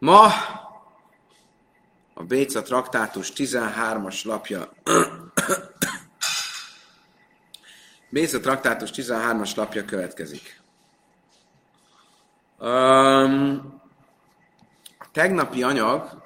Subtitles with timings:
[0.00, 0.26] Ma
[2.14, 4.72] a Béca traktátus 13-as lapja
[8.10, 10.60] Béca traktátus 13-as lapja következik.
[12.58, 13.80] Um,
[14.98, 16.22] a tegnapi anyag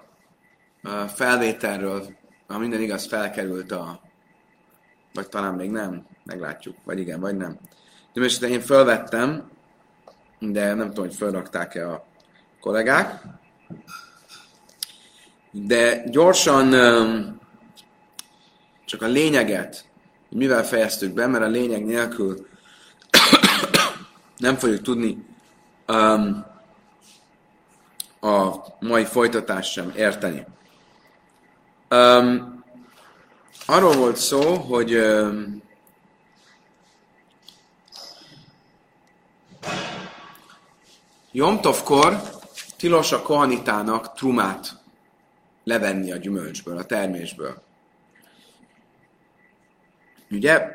[0.82, 2.16] a felvételről,
[2.46, 4.00] ha minden igaz, felkerült a
[5.14, 7.58] vagy talán még nem, meglátjuk, vagy igen, vagy nem.
[8.12, 9.50] De most én felvettem,
[10.38, 12.04] de nem tudom, hogy felrakták-e a
[12.60, 13.22] kollégák.
[15.50, 16.70] De gyorsan
[18.84, 19.84] csak a lényeget,
[20.28, 22.46] mivel fejeztük be, mert a lényeg nélkül
[24.36, 25.24] nem fogjuk tudni
[28.20, 30.46] a mai folytatást sem érteni.
[31.90, 32.64] Um,
[33.66, 35.62] arról volt szó, hogy um,
[41.32, 42.22] Jomtovkor
[42.84, 44.76] tilos a kohanitának trumát
[45.64, 47.62] levenni a gyümölcsből, a termésből.
[50.30, 50.74] Ugye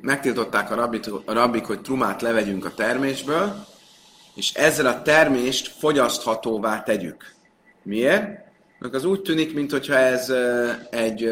[0.00, 3.66] megtiltották a rabbit, a rabbik, hogy trumát levegyünk a termésből,
[4.34, 7.34] és ezzel a termést fogyaszthatóvá tegyük.
[7.82, 8.24] Miért?
[8.78, 10.32] Mert az úgy tűnik, mintha ez
[10.90, 11.28] egy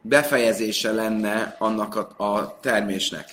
[0.00, 3.28] befejezése lenne annak a, a termésnek.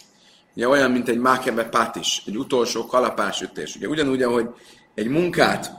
[0.55, 3.75] Ugye olyan, mint egy mákebe pátis, egy utolsó kalapásütés.
[3.75, 4.50] Ugye ugyanúgy, ahogy
[5.00, 5.72] egy munkát,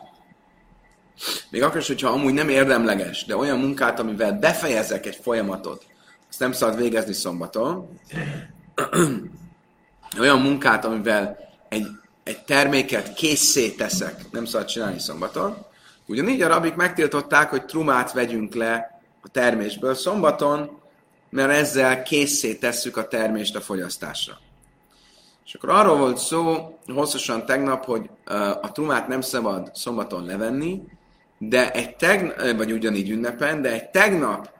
[1.50, 5.86] még akkor is, hogyha amúgy nem érdemleges, de olyan munkát, amivel befejezek egy folyamatot,
[6.28, 8.00] azt nem szabad végezni szombaton,
[10.20, 11.86] olyan munkát, amivel egy,
[12.22, 15.66] egy terméket készé teszek, nem szabad csinálni szombaton.
[16.06, 20.78] Ugyanígy a rabik megtiltották, hogy trumát vegyünk le a termésből szombaton,
[21.30, 24.38] mert ezzel készé tesszük a termést a fogyasztásra.
[25.50, 28.10] És akkor arról volt szó hosszasan tegnap, hogy
[28.60, 30.82] a trumát nem szabad szombaton levenni,
[31.38, 34.50] de egy tegnap, vagy ugyanígy ünnepen, de egy tegnap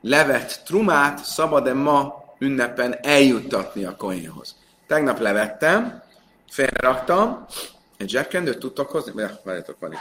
[0.00, 4.56] levett trumát szabad-e ma ünnepen eljuttatni a koinhoz.
[4.86, 6.02] Tegnap levettem,
[6.48, 7.46] felraktam,
[7.96, 9.12] egy zsebkendőt tudtok hozni?
[9.16, 9.98] Ja, várjátok, van itt.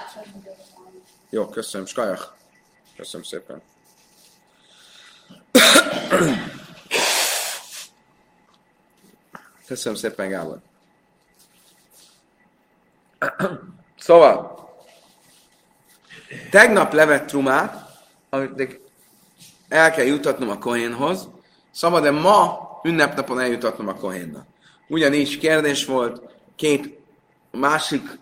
[1.29, 2.35] Jó, köszönöm, skajak.
[2.97, 3.61] Köszönöm szépen.
[9.69, 10.59] Köszönöm szépen, Gábor.
[13.99, 14.69] Szóval,
[16.49, 18.79] tegnap levett trumát, amit
[19.67, 21.29] el kell jutatnom a kohénhoz,
[21.71, 24.45] szabad-e ma ünnepnapon eljutatnom a kohénnak?
[24.87, 26.21] Ugyanígy kérdés volt
[26.55, 26.99] két
[27.51, 28.19] másik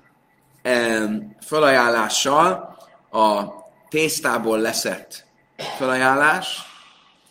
[0.61, 1.09] eh,
[1.39, 2.77] felajánlással
[3.11, 3.43] a
[3.89, 5.25] tésztából leszett
[5.57, 6.61] felajánlás,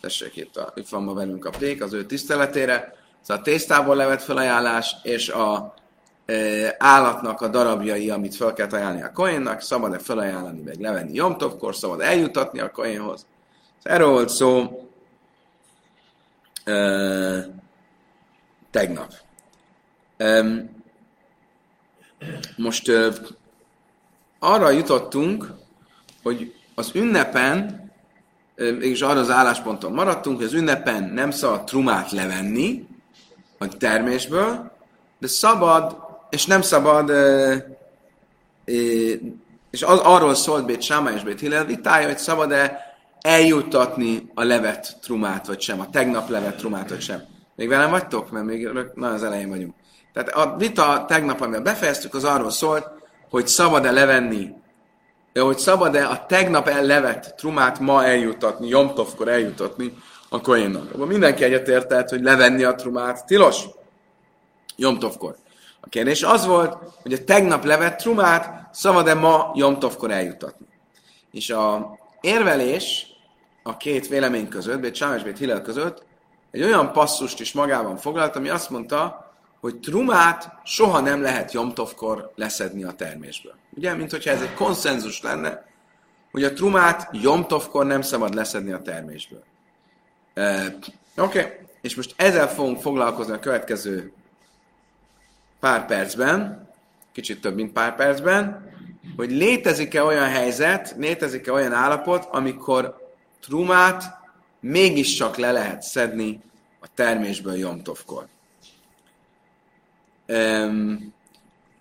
[0.01, 2.96] tessék itt, a, itt van ma velünk a pék az ő tiszteletére,
[3.27, 5.73] Szóval a tésztából levett felajánlás és a
[6.25, 11.75] e, állatnak a darabjai, amit fel kell ajánlani a koénnak, szabad-e felajánlani, meg levenni jomtovkor,
[11.75, 13.25] szabad eljutatni a koénhoz.
[13.83, 14.81] Szóval erről volt szó
[16.63, 16.73] e,
[18.71, 19.13] tegnap.
[20.17, 20.45] E,
[22.57, 23.09] most e,
[24.39, 25.53] arra jutottunk,
[26.23, 27.85] hogy az ünnepen,
[28.79, 32.87] és arra az állásponton maradtunk, hogy az ünnepen nem szabad trumát levenni,
[33.57, 34.71] a termésből,
[35.19, 35.97] de szabad,
[36.29, 37.11] és nem szabad,
[39.71, 42.85] és az, arról szólt Bét Sáma és Bét Hillel vitája, hogy szabad-e
[43.21, 47.21] eljuttatni a levet trumát, vagy sem, a tegnap levet trumát, vagy sem.
[47.55, 48.31] Még velem vagytok?
[48.31, 49.73] Mert még nagyon az elején vagyunk.
[50.13, 52.87] Tehát a vita tegnap, amivel befejeztük, az arról szólt,
[53.29, 54.53] hogy szabad-e levenni,
[55.33, 59.93] hogy szabad-e a tegnap levet trumát ma eljuttatni, Jomtovkor eljuttatni
[60.29, 60.93] a koénnak.
[60.93, 63.63] Abban mindenki egyetértett, hogy levenni a trumát tilos.
[64.75, 65.35] Jomtovkor.
[65.79, 70.65] A kérdés az volt, hogy a tegnap levett trumát szabad-e ma Jomtovkor eljutatni.
[71.31, 73.07] És a érvelés
[73.63, 76.05] a két vélemény között, Bét Sáma és Bét Hillel között,
[76.51, 82.31] egy olyan passzust is magában foglalt, ami azt mondta, hogy trumát soha nem lehet Jomtovkor
[82.35, 83.53] leszedni a termésből.
[83.75, 85.65] Ugye, mint hogyha ez egy konszenzus lenne,
[86.31, 89.43] hogy a trumát Jomtovkor nem szabad leszedni a termésből.
[90.37, 91.51] Oké, okay.
[91.81, 94.11] és most ezzel fogunk foglalkozni a következő
[95.59, 96.69] pár percben,
[97.11, 98.71] kicsit több, mint pár percben,
[99.15, 103.11] hogy létezik-e olyan helyzet, létezik-e olyan állapot, amikor
[103.41, 104.03] trumát
[104.59, 106.41] mégiscsak le lehet szedni
[106.79, 108.27] a termésből Jomtovkor.
[110.27, 111.13] Um,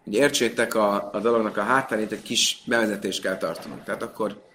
[0.04, 3.84] ugye értsétek a, a dolognak a hátterét, egy kis bevezetést kell tartanunk.
[3.84, 4.45] Tehát akkor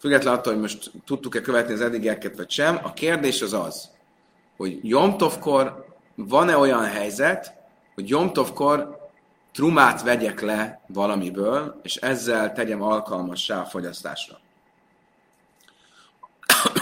[0.00, 3.90] függetlenül attól, hogy most tudtuk-e követni az eddigieket, vagy sem, a kérdés az az,
[4.56, 7.54] hogy Jomtovkor van-e olyan helyzet,
[7.94, 9.08] hogy Jomtovkor
[9.52, 14.40] trumát vegyek le valamiből, és ezzel tegyem alkalmassá a fogyasztásra.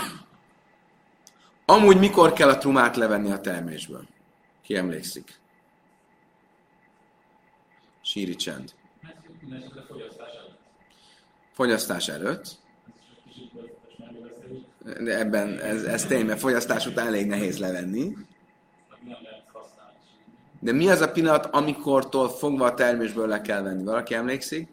[1.64, 4.06] Amúgy mikor kell a trumát levenni a termésből?
[4.62, 5.40] Ki emlékszik?
[8.02, 8.74] Síri csend.
[11.52, 12.66] Fogyasztás előtt.
[15.00, 18.16] De ebben ez, ez tény, mert fogyasztás után elég nehéz levenni.
[20.60, 23.84] De mi az a pillanat, amikortól fogva a termésből le kell venni?
[23.84, 24.68] Valaki emlékszik?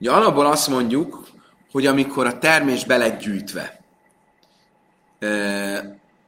[0.00, 1.28] Ugye alapból azt mondjuk,
[1.70, 3.80] hogy amikor a termés belegyűjtve,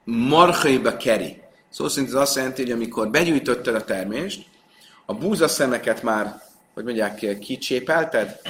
[0.05, 1.43] marhaiba keri.
[1.71, 4.47] Szó szerint ez azt jelenti, hogy amikor begyűjtötted a termést,
[5.07, 6.43] a búza szemeket már,
[6.75, 8.41] hogy mondják, kicsépelted?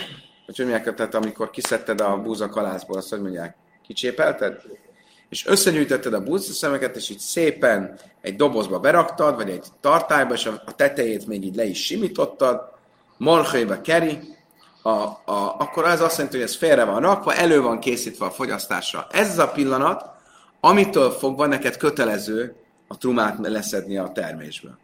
[0.47, 3.57] Hogy mondják, tehát amikor kiszedted a búza kalászból, azt hogy mondják,
[3.87, 4.61] kicsépelted?
[5.29, 10.47] És összegyűjtötted a búza szemeket, és így szépen egy dobozba beraktad, vagy egy tartályba, és
[10.47, 12.73] a tetejét még így le is simítottad,
[13.17, 14.19] marhaiba keri,
[14.83, 18.31] a, a, akkor ez azt jelenti, hogy ez félre van rakva, elő van készítve a
[18.31, 19.07] fogyasztásra.
[19.11, 20.11] Ez az a pillanat,
[20.61, 22.55] amitől fogva neked kötelező
[22.89, 24.79] a trumát leszedni a termésből.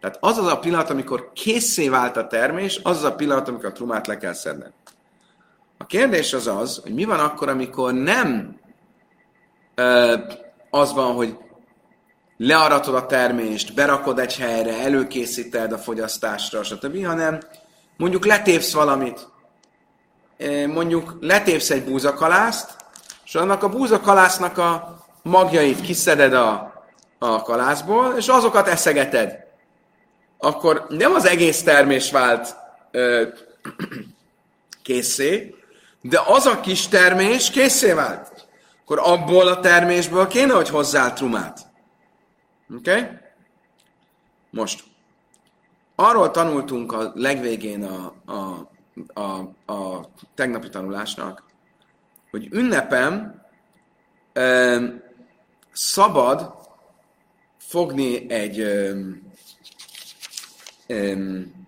[0.00, 3.66] Tehát az az a pillanat, amikor készé vált a termés, az az a pillanat, amikor
[3.66, 4.72] a trumát le kell szedned.
[5.78, 8.60] A kérdés az az, hogy mi van akkor, amikor nem
[9.74, 10.16] ö,
[10.70, 11.36] az van, hogy
[12.36, 17.40] learatod a termést, berakod egy helyre, előkészíted a fogyasztásra, stb., hanem
[17.96, 19.28] mondjuk letépsz valamit.
[20.66, 22.76] Mondjuk letépsz egy búzakalászt,
[23.24, 26.72] és annak a búzakalásznak a magjait kiszeded a,
[27.18, 29.49] a kalászból, és azokat eszegeted.
[30.40, 32.56] Akkor nem az egész termés vált
[32.90, 33.28] ö,
[34.82, 35.54] készé,
[36.00, 38.48] de az a kis termés készé vált.
[38.82, 41.60] Akkor abból a termésből kéne, hogy hozzá trumát.
[42.76, 42.90] Oké?
[42.90, 43.08] Okay?
[44.50, 44.84] Most.
[45.94, 48.70] Arról tanultunk a legvégén a, a,
[49.20, 51.44] a, a tegnapi tanulásnak,
[52.30, 53.42] hogy ünnepem
[55.72, 56.54] szabad
[57.58, 59.32] fogni egy um,
[60.90, 61.58] um,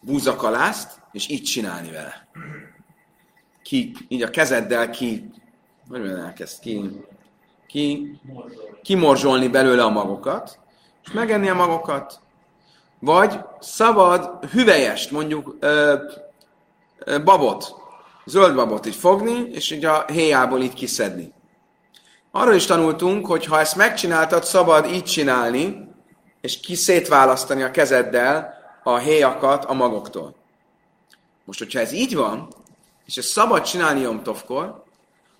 [0.00, 2.28] búzakalászt, és így csinálni vele.
[3.62, 5.30] Ki, így a kezeddel ki,
[5.88, 6.90] hogy elkezd ki,
[7.66, 8.18] ki,
[8.82, 10.58] kimorzsolni belőle a magokat,
[11.04, 12.20] és megenni a magokat,
[12.98, 16.04] vagy szabad hüvelyest, mondjuk ö,
[16.98, 17.83] ö, babot,
[18.24, 21.32] zöld babot így fogni, és így a héjából így kiszedni.
[22.30, 25.88] Arról is tanultunk, hogy ha ezt megcsináltad, szabad így csinálni,
[26.40, 30.34] és kiszétválasztani a kezeddel a héjakat a magoktól.
[31.44, 32.48] Most, hogyha ez így van,
[33.06, 34.82] és ezt szabad csinálni Jomtovkor,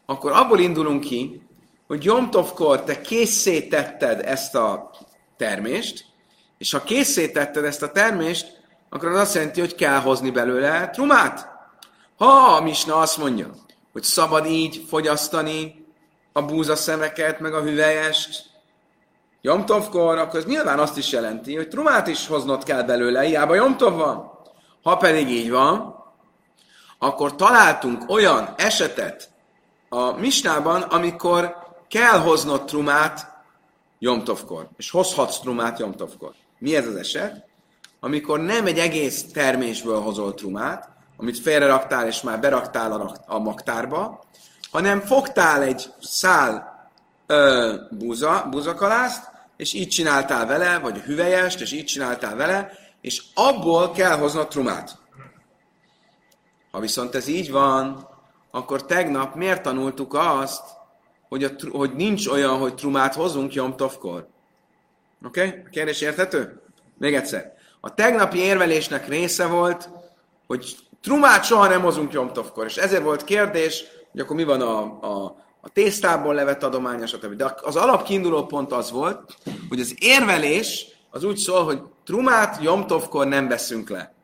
[0.06, 1.42] akkor abból indulunk ki,
[1.86, 4.90] hogy Jomtovkor te készítetted ezt a
[5.36, 6.04] termést,
[6.58, 11.53] és ha készítetted ezt a termést, akkor az azt jelenti, hogy kell hozni belőle trumát.
[12.24, 13.50] Ha a misna azt mondja,
[13.92, 15.86] hogy szabad így fogyasztani
[16.32, 18.50] a búzaszemeket, meg a hüvelyest,
[19.40, 23.94] Jomtovkor, akkor ez nyilván azt is jelenti, hogy trumát is hoznod kell belőle, hiába Jomtov
[23.94, 24.30] van.
[24.82, 26.04] Ha pedig így van,
[26.98, 29.30] akkor találtunk olyan esetet
[29.88, 31.56] a misnában, amikor
[31.88, 33.32] kell hoznod trumát
[33.98, 36.32] Jomtovkor, és hozhatsz trumát Jomtovkor.
[36.58, 37.46] Mi ez az eset?
[38.00, 44.24] Amikor nem egy egész termésből hozol trumát, amit félreraktál és már beraktál a, a magtárba,
[44.70, 46.88] hanem fogtál egy szál
[47.26, 53.90] ö, búza, búzakalászt, és így csináltál vele, vagy hüvelyest, és így csináltál vele, és abból
[53.90, 54.98] kell hoznod trumát.
[56.70, 58.08] Ha viszont ez így van,
[58.50, 60.62] akkor tegnap miért tanultuk azt,
[61.28, 64.28] hogy, a, hogy nincs olyan, hogy trumát hozunk Jomtovkor?
[65.26, 65.46] Oké?
[65.46, 65.60] Okay?
[65.66, 66.60] A kérdés érthető?
[66.98, 67.52] Még egyszer.
[67.80, 69.88] A tegnapi érvelésnek része volt,
[70.46, 74.81] hogy trumát soha nem hozunk Jomtovkor, és ezért volt kérdés, hogy akkor mi van a,
[75.01, 77.34] a, a tésztából levett adománya, stb.
[77.34, 79.37] De az alapkiinduló pont az volt,
[79.69, 84.15] hogy az érvelés az úgy szól, hogy trumát Jomtovkor nem veszünk le.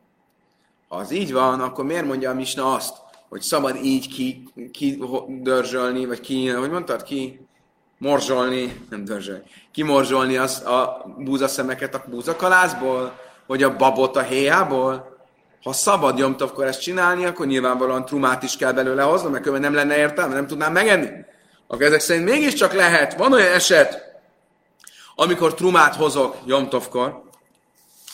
[0.87, 2.97] Ha az így van, akkor miért mondja a Misna azt,
[3.29, 7.47] hogy szabad így ki, ki dörzsölni, vagy ki, hogy mondtad, ki
[7.97, 15.10] morzsolni, nem dörzsölni, kimorzsolni az, a búzaszemeket a búzakalászból, vagy a babot a héjából.
[15.63, 19.97] Ha szabad jomtavkor ezt csinálni, akkor nyilvánvalóan trumát is kell belőle hozni, mert nem lenne
[19.97, 21.09] értelme, nem tudnám megenni.
[21.67, 24.11] Akkor ezek szerint mégiscsak lehet, van olyan eset,
[25.15, 27.23] amikor trumát hozok jomtovkor.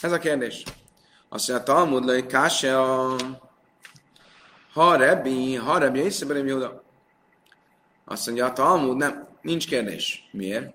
[0.02, 0.64] Ez a kérdés.
[1.30, 3.16] Azt mondja, Talmud, hogy káse a...
[4.74, 6.84] Ha Rebbi, ha Rebbi, észreberem Júda.
[8.06, 10.30] Azt mondja, a Talmud nem, nincs kérdés.
[10.32, 10.74] Miért?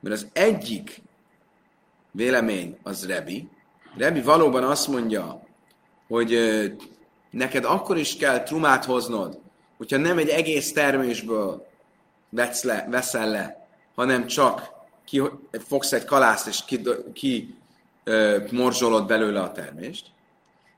[0.00, 1.02] Mert az egyik
[2.10, 3.48] vélemény az Rebi.
[3.96, 5.43] Rebi valóban azt mondja,
[6.08, 6.38] hogy
[7.30, 9.38] neked akkor is kell trumát hoznod,
[9.76, 11.66] hogyha nem egy egész termésből
[12.28, 14.72] vesz le, veszel le, hanem csak
[15.04, 15.22] ki,
[15.66, 16.80] fogsz egy kalászt, és ki,
[17.12, 17.58] ki
[18.04, 20.06] ö, morzsolod belőle a termést.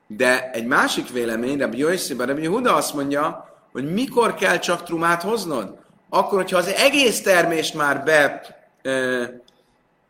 [0.07, 5.21] De egy másik vélemény, Rabbi Yossi, Rabbi Huda azt mondja, hogy mikor kell csak trumát
[5.21, 5.77] hoznod?
[6.09, 8.41] Akkor, hogyha az egész termést már be
[8.81, 9.23] ö,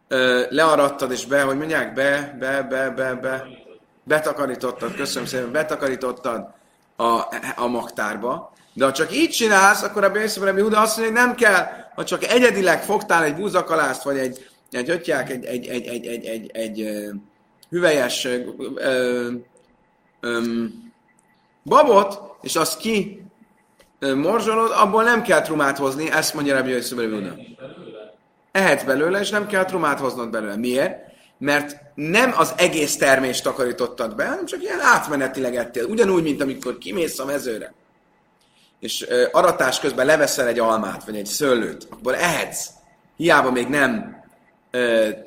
[0.07, 3.47] ö, learattad, és be, hogy mondják, be, be, be, be, be,
[4.07, 6.47] betakarítottad, köszönöm szépen, betakarítottad
[6.95, 7.21] a,
[7.55, 11.35] a magtárba, de ha csak így csinálsz, akkor a Bészöbrebi Huda azt mondja, hogy nem
[11.35, 16.05] kell, ha csak egyedileg fogtál egy búzakalást, vagy egy, egy ötják, egy, egy, egy, egy,
[16.05, 17.05] egy, egy, egy
[17.69, 18.39] hüvelyes ö,
[18.75, 19.29] ö,
[20.19, 20.41] ö,
[21.63, 23.25] babot, és azt ki
[23.99, 27.35] morzsolod, abból nem kell trumát hozni, ezt mondja Rabbi Jöjszöbrebi Huda.
[28.51, 30.55] Ehetsz belőle, és nem kell trumát hoznod belőle.
[30.55, 31.06] Miért?
[31.37, 35.85] Mert nem az egész termést takarítottad be, hanem csak ilyen átmenetileg ettél.
[35.85, 37.73] Ugyanúgy, mint amikor kimész a mezőre
[38.79, 42.69] és aratás közben leveszel egy almát, vagy egy szőlőt, akkor ehetsz.
[43.15, 44.23] Hiába még nem,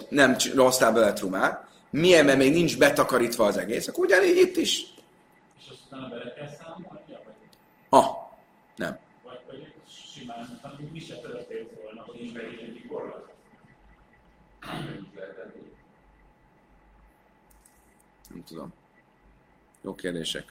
[0.08, 4.80] nem rossztál bele trumát, milyen, mert még nincs betakarítva az egész, akkor ugyanígy itt is.
[5.58, 6.98] És azt utána bele kell számolni?
[7.88, 8.06] Ah,
[8.76, 8.98] nem.
[9.24, 9.66] Vagy pedig
[10.12, 13.28] simán, hanem mi se történt volna, hogy nincs korlát.
[18.32, 18.72] Nem tudom.
[19.82, 20.44] Jó kérdések.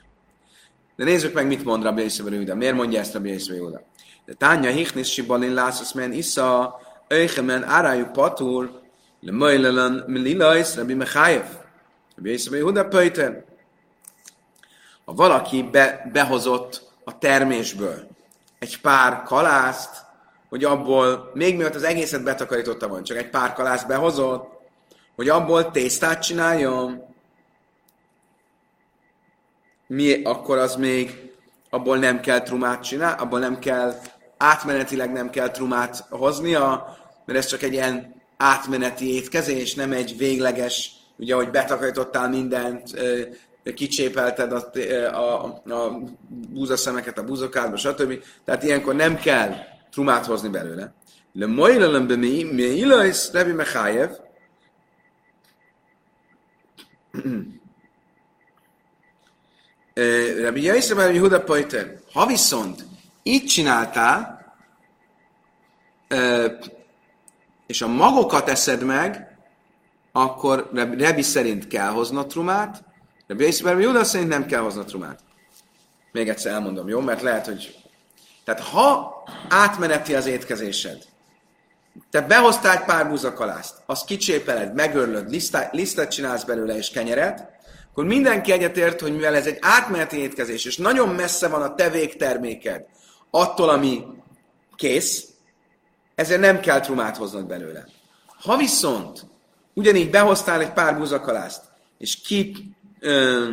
[0.96, 2.56] De nézzük meg, mit mond Rabbi Yisrael Júda.
[2.56, 3.82] Miért mondja ezt Rabbi Yisrael Júda?
[4.26, 8.82] De tánya hichnis sibalin lászos men isza, öjchemen árájuk patur,
[9.20, 11.46] le möjlelen mililajsz Rabbi Mechayev.
[12.16, 13.46] Rabbi Yisrael Júda pöjten.
[15.06, 18.08] Ha valaki be, behozott a termésből
[18.60, 20.06] egy pár kalászt,
[20.50, 24.50] hogy abból, még mielőtt az egészet betakarította volna, csak egy pár kalászt behozott,
[25.16, 27.09] hogy abból tésztát csináljon,
[29.90, 31.32] mi, akkor az még
[31.70, 33.94] abból nem kell trumát csinálni, abból nem kell,
[34.38, 40.92] átmenetileg nem kell trumát hoznia, mert ez csak egy ilyen átmeneti étkezés, nem egy végleges,
[41.18, 42.90] ugye, hogy betakarítottál mindent,
[43.76, 44.70] kicsépelted a,
[45.14, 45.44] a,
[45.74, 48.24] a búzaszemeket a búzokádba, stb.
[48.46, 49.54] Tehát ilyenkor nem kell
[49.92, 50.94] trumát hozni belőle.
[51.34, 54.10] Le mojlelem be mi, mi ilajsz, Rebi Mechájev,
[60.42, 62.86] Rabbi Yosef Rabbi Huda Pajter, ha viszont
[63.24, 64.38] így csináltál,
[67.68, 69.38] és a magokat eszed meg,
[70.12, 72.84] akkor Rabbi szerint kell hoznod trumát,
[73.28, 75.20] Rabbi Yosef Rabbi Huda szerint nem kell hoznod trumát.
[76.12, 77.00] Még egyszer elmondom, jó?
[77.00, 77.76] Mert lehet, hogy...
[78.44, 81.06] Tehát ha átmeneti az étkezésed,
[82.12, 85.30] te behoztál egy pár búzakalászt, azt kicsépeled, megörlöd,
[85.72, 87.59] lisztet csinálsz belőle és kenyeret,
[87.90, 91.90] akkor mindenki egyetért, hogy mivel ez egy átmeneti étkezés, és nagyon messze van a te
[91.90, 92.86] végterméked
[93.30, 94.04] attól, ami
[94.76, 95.28] kész,
[96.16, 97.86] ezért nem kell trumát hoznod belőle.
[98.44, 99.26] Ha viszont
[99.74, 101.64] ugyanígy behoztál egy pár búzakalászt,
[101.98, 103.48] és ki ö,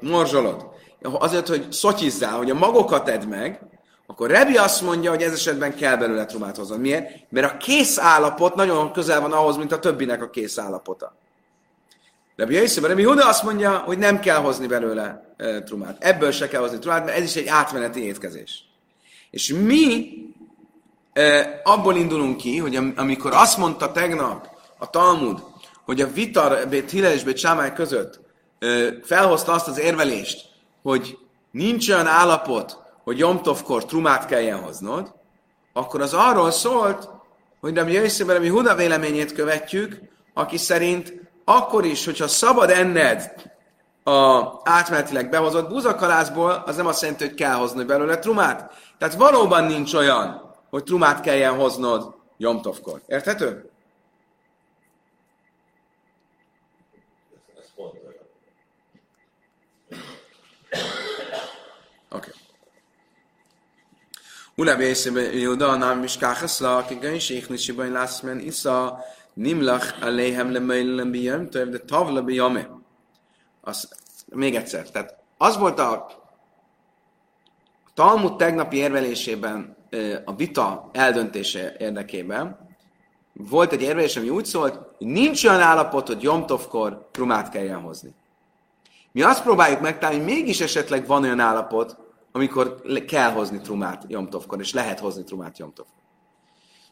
[0.00, 0.66] morzsolod,
[1.02, 3.60] azért, hogy szotyizzál, hogy a magokat edd meg,
[4.06, 6.80] akkor Rebi azt mondja, hogy ez esetben kell belőle trumát hoznod.
[6.80, 7.30] Miért?
[7.30, 11.16] Mert a kész állapot nagyon közel van ahhoz, mint a többinek a kész állapota.
[12.36, 16.04] Rabbi Yosef, Rabbi Huda azt mondja, hogy nem kell hozni belőle e, trumát.
[16.04, 18.64] Ebből se kell hozni trumát, mert ez is egy átmeneti étkezés.
[19.30, 20.12] És mi
[21.12, 24.48] e, abból indulunk ki, hogy am, amikor azt mondta tegnap
[24.78, 25.42] a Talmud,
[25.84, 28.20] hogy a Vitar Bét Hillel és Bét Sámály között
[28.58, 28.66] e,
[29.02, 30.44] felhozta azt az érvelést,
[30.82, 31.18] hogy
[31.50, 35.14] nincs olyan állapot, hogy Jomtovkor trumát kelljen hoznod,
[35.72, 37.08] akkor az arról szólt,
[37.60, 40.00] hogy Rabbi Yosef, Rabbi Huda véleményét követjük,
[40.34, 43.32] aki szerint akkor is, hogyha szabad enned
[44.04, 48.72] a átmenetileg behozott búzakalászból, az nem azt jelenti, hogy kell hozni belőle trumát.
[48.98, 53.02] Tehát valóban nincs olyan, hogy trumát kelljen hoznod Jomtovkor.
[53.06, 53.70] Érthető?
[62.10, 62.30] Oké.
[64.56, 71.10] Ula bészebe Júda, nem is káhaszla, aki gönység, nisibai lász men isza, Nimlach aléhem lemeilen
[71.10, 72.70] bijem, de tavla bijame.
[73.60, 73.88] Az,
[74.26, 76.06] még egyszer, tehát az volt a
[77.94, 79.76] Talmud tegnapi érvelésében
[80.24, 82.64] a vita eldöntése érdekében,
[83.32, 88.14] volt egy érvelés, ami úgy szólt, hogy nincs olyan állapot, hogy Jomtovkor trumát kelljen hozni.
[89.12, 91.96] Mi azt próbáljuk megtalálni, hogy mégis esetleg van olyan állapot,
[92.32, 96.02] amikor kell hozni trumát Jomtovkor, és lehet hozni trumát Jomtovkor.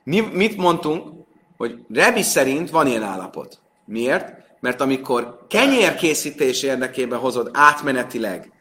[0.04, 1.26] Mi, mit mondtunk?
[1.62, 3.58] Hogy Rebi szerint van ilyen állapot.
[3.84, 4.32] Miért?
[4.60, 8.52] Mert amikor kenyérkészítés érdekében hozod átmenetileg,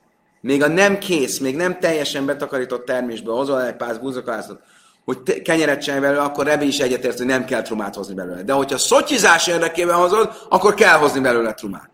[0.42, 4.62] még a nem kész, még nem teljesen betakarított termésből hozol egy pár búzakalászot,
[5.06, 8.44] hogy kenyeret csinálj belőle, akkor Rebi is egyetért, hogy nem kell trumát hozni belőle.
[8.44, 11.90] De hogyha szotyizás érdekében hozod, akkor kell hozni belőle trumát.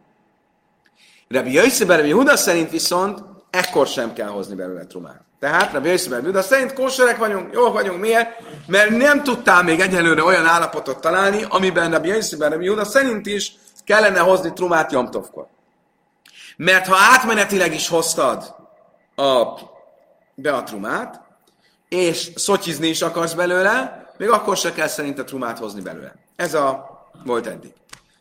[1.27, 5.21] Rabbi Jöjszebe, Rabbi Huda szerint viszont ekkor sem kell hozni belőle trumát.
[5.39, 7.99] Tehát Rabbi Rabbi Huda szerint kóserek vagyunk, jók vagyunk.
[7.99, 8.29] Miért?
[8.67, 13.55] Mert nem tudtál még egyelőre olyan állapotot találni, amiben Rabbi Jöjszebe, Rabbi Huda szerint is
[13.83, 15.47] kellene hozni trumát Jomtovkor.
[16.57, 18.55] Mert ha átmenetileg is hoztad
[19.15, 19.43] a,
[20.35, 21.21] be a trumát,
[21.89, 26.15] és szotyizni is akarsz belőle, még akkor se kell szerint a trumát hozni belőle.
[26.35, 26.89] Ez a
[27.23, 27.73] volt eddig.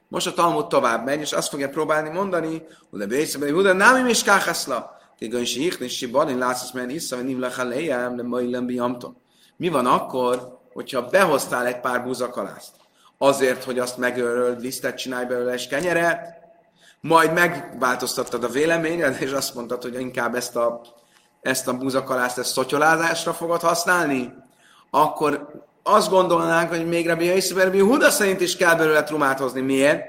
[0.09, 4.09] Most a Talmud tovább megy, és azt fogja próbálni mondani, hogy a Bészeben, hogy nem
[4.09, 4.96] is káhászla.
[5.19, 8.81] Tégön si ich, si balin látsz, mert iszva, nem mai lembi
[9.57, 12.75] Mi van akkor, hogyha behoztál egy pár búzakalászt?
[13.19, 16.45] Azért, hogy azt megölöd, lisztet csinálj belőle, és kenyeret,
[17.01, 20.81] majd megváltoztattad a véleményed, és azt mondtad, hogy inkább ezt a,
[21.43, 24.35] ezt a búzakalászt, ezt szotyolázásra fogod használni,
[24.91, 29.61] akkor azt gondolnánk, hogy még Rabbi Yosef Rabbi Huda szerint is kell belőle trumát hozni.
[29.61, 30.05] Miért?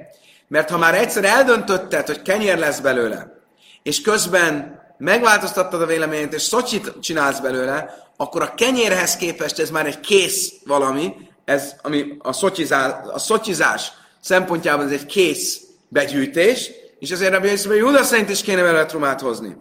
[0.47, 3.41] Mert ha már egyszer eldöntötted, hogy kenyér lesz belőle,
[3.83, 9.85] és közben megváltoztattad a véleményét, és szotyit csinálsz belőle, akkor a kenyérhez képest ez már
[9.85, 11.13] egy kész valami,
[11.45, 17.65] ez, ami a szotyizás, a szotyizás szempontjából ez egy kész begyűjtés, és ezért Rabbi Yosef
[17.65, 19.57] Rabbi Huda szerint is kéne belőle trumát hozni.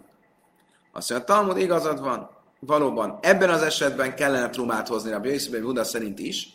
[0.91, 2.29] Azt mondja, Talmud igazad van,
[2.59, 6.47] valóban ebben az esetben kellene trumát hozni a Jöjszöbei Huda szerint is,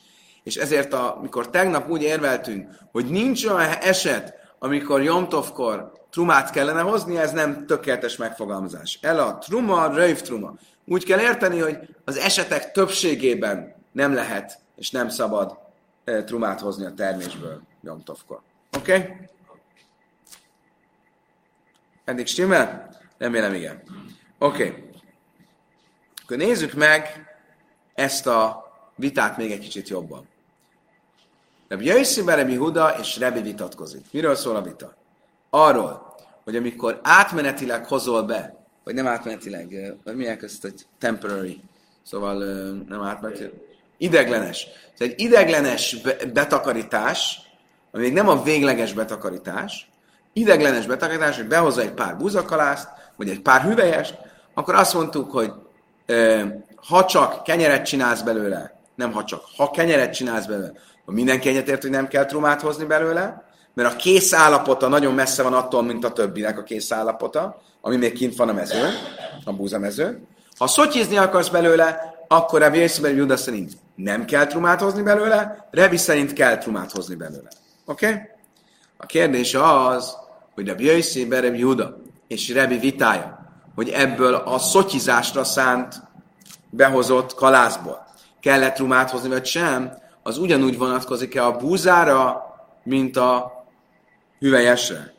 [0.44, 7.16] és ezért, amikor tegnap úgy érveltünk, hogy nincs olyan eset, amikor Jomtovkor trumát kellene hozni,
[7.16, 8.98] ez nem tökéletes megfogalmazás.
[9.02, 10.54] El a truma, röjv truma.
[10.84, 15.58] Úgy kell érteni, hogy az esetek többségében nem lehet és nem szabad
[16.04, 18.40] e, trumát hozni a termésből Jomtovkor.
[18.76, 18.96] Oké?
[18.96, 19.14] Okay?
[22.04, 22.96] Eddig stimmel?
[23.18, 23.82] Remélem igen.
[24.38, 24.66] Oké.
[24.66, 24.90] Okay.
[26.22, 27.26] Akkor nézzük meg
[27.94, 30.28] ezt a vitát még egy kicsit jobban.
[31.68, 34.04] Rabbi Jöjszi Rebi Huda és Rebi vitatkozik.
[34.10, 34.94] Miről szól a vita?
[35.50, 36.11] Arról,
[36.44, 41.60] hogy amikor átmenetileg hozol be, vagy nem átmenetileg, vagy milyen közt, egy temporary,
[42.02, 42.34] szóval
[42.88, 43.52] nem átmenetileg,
[43.98, 44.66] ideglenes.
[44.98, 45.96] Tehát egy ideglenes
[46.32, 47.40] betakarítás,
[47.92, 49.90] ami még nem a végleges betakarítás,
[50.32, 54.18] ideglenes betakarítás, hogy behozza egy pár búzakalászt, vagy egy pár hüvelyest,
[54.54, 55.52] akkor azt mondtuk, hogy
[56.88, 60.72] ha csak kenyeret csinálsz belőle, nem ha csak, ha kenyeret csinálsz belőle,
[61.04, 65.54] mindenki egyetért, hogy nem kell trumát hozni belőle, mert a kész állapota nagyon messze van
[65.54, 68.92] attól, mint a többinek a kész állapota, ami még kint van a mezőn,
[69.44, 70.26] a búzamezőn.
[70.58, 75.96] Ha szotyizni akarsz belőle, akkor Rebi Yészben Juda szerint nem kell trumát hozni belőle, Rebi
[75.96, 77.48] szerint kell trumát hozni belőle.
[77.84, 78.06] Oké?
[78.06, 78.20] Okay?
[78.96, 80.16] A kérdés az,
[80.54, 81.96] hogy Rebi Yészben Rebi Juda
[82.28, 83.38] és Rebi vitája,
[83.74, 86.02] hogy ebből a szotyizásra szánt
[86.70, 88.02] behozott kalászból
[88.42, 92.42] kellett rumát hozni, vagy sem, az ugyanúgy vonatkozik-e a búzára,
[92.82, 93.61] mint a
[94.42, 95.12] hüvelyesre.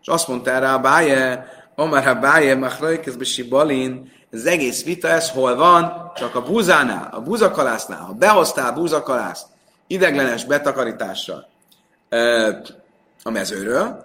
[0.00, 5.30] És azt mondta erre a báje, Omar a báje, machrajkezbe sibalin, az egész vita, ez
[5.30, 6.12] hol van?
[6.14, 8.00] Csak a búzánál, a búzakalásznál.
[8.00, 9.46] Ha behoztál búzakalászt
[9.86, 11.48] ideglenes betakarítással
[13.22, 14.04] a mezőről,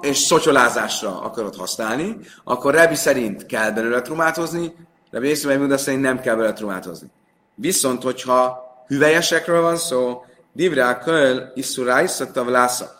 [0.00, 4.74] és szotyolázásra akarod használni, akkor Rebi szerint kell belőle trumát hozni,
[5.10, 6.88] Rebi Észre szerint nem kell belőle trumát.
[7.54, 12.97] Viszont, hogyha hüvelyesekről van szó, Divrá Köl Isszurá Isszatav Lásza.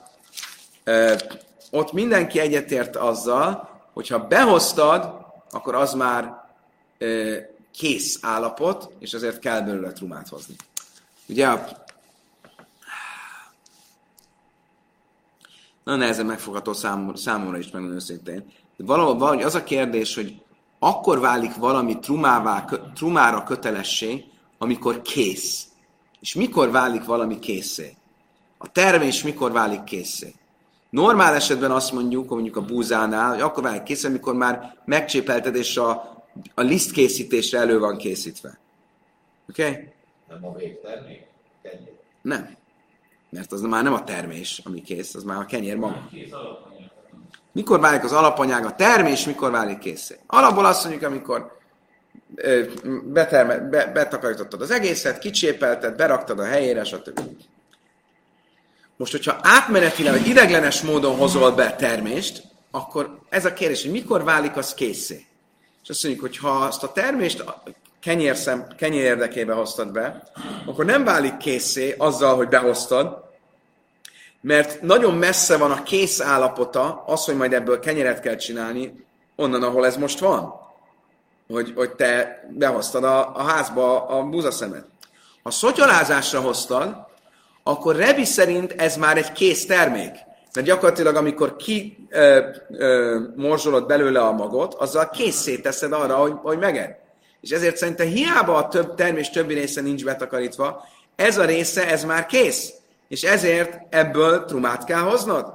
[1.70, 6.46] Ott mindenki egyetért azzal, hogyha behoztad, akkor az már
[7.72, 10.54] kész állapot, és azért kell belőle trumát hozni.
[11.28, 11.66] Ugye a
[15.84, 18.52] nagyon nehezen megfogható számomra, számomra is, megmondom őszintén.
[18.76, 20.42] De valahogy az a kérdés, hogy
[20.78, 24.24] akkor válik valami trumává, trumára kötelessé,
[24.58, 25.66] amikor kész.
[26.20, 27.96] És mikor válik valami készé?
[28.58, 30.34] A termés mikor válik készé?
[30.90, 35.76] Normál esetben azt mondjuk, mondjuk a búzánál, hogy akkor válik készé, amikor már megcsépelted, és
[35.76, 35.90] a,
[36.54, 38.58] a liszt készítésre elő van készítve.
[39.48, 39.68] Oké?
[39.68, 39.88] Okay?
[40.28, 41.26] Nem a végtermék?
[41.62, 41.92] Kenyér.
[42.22, 42.56] Nem.
[43.30, 46.08] Mert az már nem a termés, ami kész, az már a kenyér maga.
[46.10, 46.30] Kész.
[47.52, 50.18] Mikor válik az alapanyag a termés, mikor válik készé?
[50.26, 51.58] Alapból azt mondjuk, amikor
[53.04, 57.20] beterme, be, betakarítottad az egészet, kicsépelted, beraktad a helyére, stb.
[58.98, 64.24] Most, hogyha átmenetileg, vagy ideglenes módon hozol be termést, akkor ez a kérdés, hogy mikor
[64.24, 65.26] válik az készé?
[65.82, 67.44] És azt mondjuk, hogy ha azt a termést
[68.00, 70.22] kenyér, szem, kenyér érdekébe hoztad be,
[70.66, 73.24] akkor nem válik készé azzal, hogy behoztad,
[74.40, 79.04] mert nagyon messze van a kész állapota, az, hogy majd ebből kenyeret kell csinálni,
[79.36, 80.54] onnan, ahol ez most van.
[81.48, 84.86] Hogy, hogy te behoztad a, a házba a búzaszemet.
[85.42, 87.07] Ha szotyolázásra hoztad,
[87.68, 90.12] akkor Rebi szerint ez már egy kész termék.
[90.54, 96.32] Mert gyakorlatilag, amikor ki ö, ö, morzsolod belőle a magot, azzal készé teszed arra, hogy,
[96.42, 96.96] hogy meged.
[97.40, 100.84] És ezért szerintem hiába a több termés többi része nincs betakarítva,
[101.16, 102.72] ez a része, ez már kész.
[103.08, 105.46] És ezért ebből trumát kell hoznod.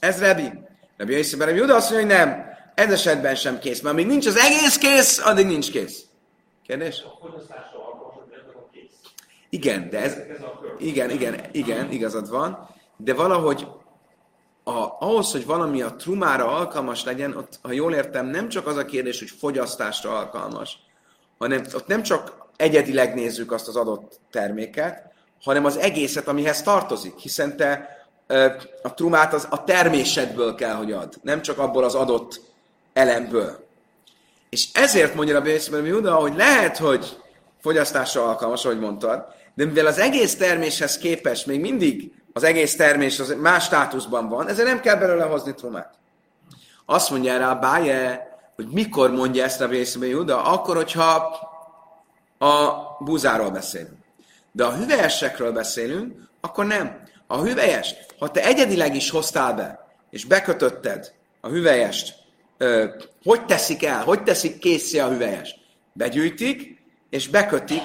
[0.00, 0.52] Ez Rebi.
[0.96, 2.44] Rebi Jöjszeben, Rebi Juda azt mondja, hogy nem.
[2.74, 3.80] Ez esetben sem kész.
[3.80, 6.04] Mert amíg nincs az egész kész, addig nincs kész.
[6.66, 7.02] Kérdés?
[7.02, 9.12] A fogyasztásra alkalmazott, ez a kész.
[9.50, 10.16] Igen, de ez...
[10.78, 12.68] Igen, igen, igen, igazad van.
[12.96, 13.66] De valahogy
[14.64, 18.76] a, ahhoz, hogy valami a trumára alkalmas legyen, ott, ha jól értem, nem csak az
[18.76, 20.78] a kérdés, hogy fogyasztásra alkalmas,
[21.38, 27.18] hanem ott nem csak egyedileg nézzük azt az adott terméket, hanem az egészet, amihez tartozik,
[27.18, 27.96] hiszen te
[28.82, 32.40] a trumát az a termésedből kell, hogy ad, nem csak abból az adott
[32.92, 33.66] elemből.
[34.48, 37.16] És ezért mondja a Bészben Juda, hogy lehet, hogy
[37.60, 43.20] fogyasztásra alkalmas, ahogy mondtad, de mivel az egész terméshez képest még mindig az egész termés
[43.20, 45.94] az más státuszban van, ezért nem kell belőle hozni trumát.
[46.86, 51.38] Azt mondja a báje, hogy mikor mondja ezt a Bészben Juda, akkor, hogyha
[52.38, 53.96] a búzáról beszélünk.
[54.52, 57.02] De a hüvelyesekről beszélünk, akkor nem.
[57.26, 62.14] A hüvelyest, ha te egyedileg is hoztál be, és bekötötted a hüvelyest,
[63.24, 65.58] hogy teszik el, hogy teszik készé a hüvelyest?
[65.92, 66.77] Begyűjtik,
[67.10, 67.82] és bekötik,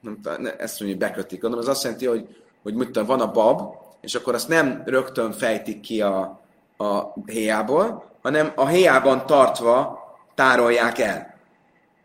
[0.00, 3.30] nem, ne, ezt mondja, bekötik, gondolom, az azt jelenti, hogy, hogy mit tudom, van a
[3.30, 6.40] bab, és akkor azt nem rögtön fejtik ki a,
[6.76, 9.98] a héjából, hanem a héjában tartva
[10.34, 11.34] tárolják el.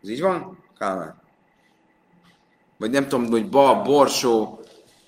[0.02, 0.64] Ez így van?
[0.78, 1.24] Kálmán
[2.76, 4.60] vagy nem tudom, hogy bab, borsó,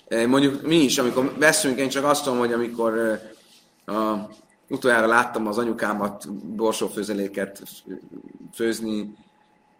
[0.07, 3.19] eh, mondjuk mi is, amikor veszünk, én csak azt tudom, hogy amikor
[3.85, 4.29] uh, a,
[4.67, 7.61] utoljára láttam az anyukámat borsófőzeléket
[8.53, 9.15] főzni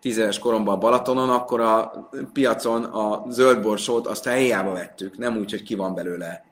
[0.02, 5.38] tízes koromban a Balatonon, akkor a piacon a zöld borsót azt a helyjába vettük, nem
[5.38, 6.46] úgy, hogy ki van belőle.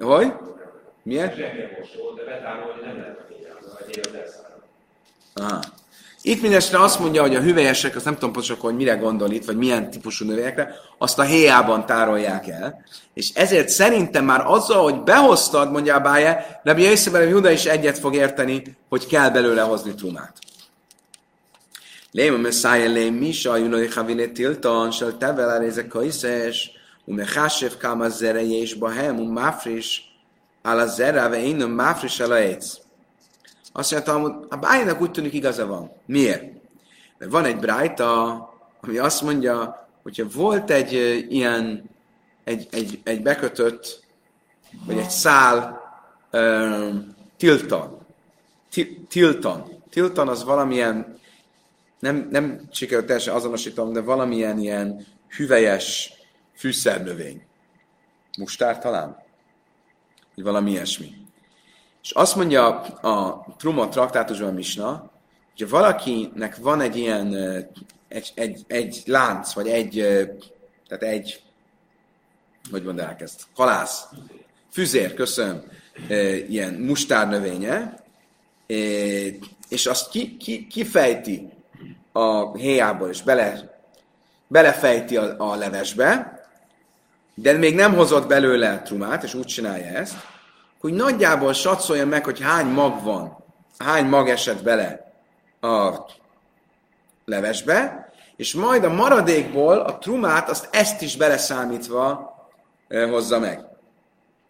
[0.00, 0.32] Hogy?
[1.02, 1.20] De
[4.14, 4.62] elszállni.
[5.34, 5.60] Aha.
[6.22, 9.44] Itt mindestre azt mondja, hogy a hüvelyesek, azt nem tudom pontosan, hogy mire gondol itt,
[9.44, 12.84] vagy milyen típusú növényekre, azt a héjában tárolják el.
[13.14, 17.98] És ezért szerintem már azzal, hogy behoztad, mondja a báje, Rabbi Jöjszeben Juda is egyet
[17.98, 20.32] fog érteni, hogy kell belőle hozni trumát.
[22.16, 26.70] Léma messzája lé misa, junai havine tiltan, sel tevel aréze kaiszes,
[27.04, 30.02] umechásef káma zereje és bahem, um máfris,
[30.62, 32.78] ala zera, ve én máfris ala étsz.
[33.72, 35.92] Azt mondja, hogy a bájának úgy tűnik igaza van.
[36.06, 36.42] Miért?
[37.18, 38.08] Mert van egy brájta,
[38.80, 40.92] ami azt mondja, hogyha volt egy
[41.28, 41.90] ilyen,
[42.44, 44.04] egy, egy, egy bekötött,
[44.86, 45.80] vagy egy szál
[46.30, 46.88] ö,
[47.36, 48.06] tiltan.
[48.70, 49.82] Ti- Tiltan.
[49.90, 51.14] Tiltan az valamilyen,
[51.98, 56.12] nem, nem sikerült teljesen azonosítom, de valamilyen ilyen hüvelyes
[56.54, 57.42] fűszernövény.
[58.38, 59.22] Mustár talán?
[60.34, 61.14] Vagy valami ilyesmi.
[62.02, 65.10] És azt mondja a Truma traktátusban Misna,
[65.56, 67.34] hogy valakinek van egy ilyen,
[68.08, 69.94] egy, egy, egy lánc, vagy egy,
[70.88, 71.42] tehát egy,
[72.70, 74.08] hogy mondanák ezt, halász,
[74.70, 75.62] füzér, köszönöm,
[76.48, 78.04] ilyen mustárnövénye,
[79.68, 81.48] és azt ki, ki, kifejti
[82.16, 83.78] a héjából, és bele,
[84.46, 86.40] belefejti a, a levesbe,
[87.34, 90.14] de még nem hozott belőle trumát, és úgy csinálja ezt,
[90.80, 93.44] hogy nagyjából satszolja meg, hogy hány mag van,
[93.78, 95.12] hány mag esett bele
[95.60, 95.90] a
[97.24, 102.34] levesbe, és majd a maradékból a trumát, azt ezt is beleszámítva
[102.88, 103.64] hozza meg.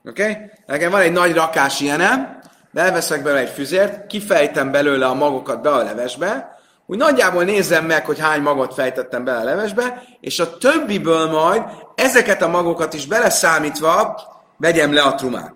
[0.05, 0.31] Oké?
[0.31, 0.50] Okay?
[0.66, 2.38] Nekem van egy nagy rakás ilyenem,
[2.70, 6.56] beleveszek bele egy füzért, kifejtem belőle a magokat be a levesbe,
[6.87, 11.62] úgy nagyjából nézzem meg, hogy hány magot fejtettem bele a levesbe, és a többiből majd
[11.94, 14.22] ezeket a magokat is beleszámítva
[14.57, 15.55] vegyem le a trumát.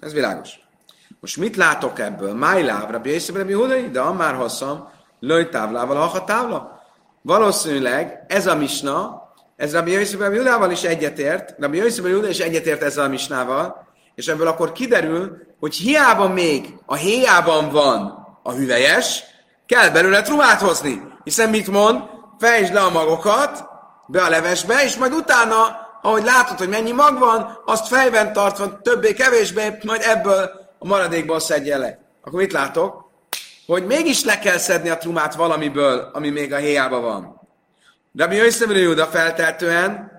[0.00, 0.60] Ez világos.
[1.20, 2.34] Most mit látok ebből?
[2.34, 4.88] Májláv, Rabbi Yosef, Rabbi Hudai, de már hosszam,
[5.20, 6.82] löj távlával, ha távla.
[7.22, 9.22] Valószínűleg ez a misna,
[9.56, 13.86] ez Rabbi Yosef, Rabbi Hudával is egyetért, Rabbi Yosef, Rabbi is egyetért ezzel a misnával,
[14.14, 19.24] és ebből akkor kiderül, hogy hiába még a héjában van a hüvelyes,
[19.66, 21.02] kell belőle trumát hozni.
[21.24, 22.02] Hiszen mit mond?
[22.38, 23.64] Fejtsd le a magokat
[24.06, 28.80] be a levesbe, és majd utána ahogy látod, hogy mennyi mag van, azt fejben tartva
[28.80, 31.98] többé-kevésbé, majd ebből a maradékból szedje le.
[32.24, 33.10] Akkor mit látok?
[33.66, 37.40] Hogy mégis le kell szedni a trumát valamiből, ami még a héjában van.
[38.16, 40.10] Rabbi Jöjszemű Júda feltehetően,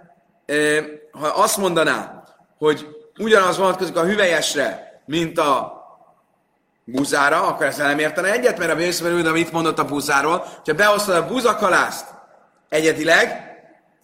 [1.11, 2.23] ha azt mondaná,
[2.57, 2.87] hogy
[3.17, 5.78] ugyanaz vonatkozik a hüvelyesre, mint a
[6.91, 11.15] búzára, akkor ezt nem értene egyet, mert a Júda mit mondott a búzáról, hogyha behoztad
[11.15, 12.05] a búzakalászt
[12.69, 13.47] egyedileg,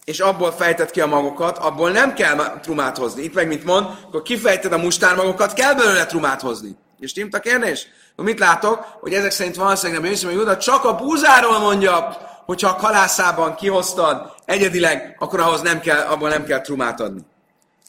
[0.04, 3.22] és abból fejted ki a magokat, abból nem kell trumát hozni.
[3.22, 6.76] Itt meg mit mond, akkor kifejted a mustármagokat, kell belőle trumát hozni.
[6.98, 7.86] És tím a kérdés?
[8.16, 8.84] Mit látok?
[9.00, 14.32] Hogy ezek szerint valószínűleg nem hogy Júda csak a búzáról mondja, hogyha a kalászában kihoztad
[14.44, 17.20] egyedileg, akkor ahhoz nem kell, abból nem kell trumát adni.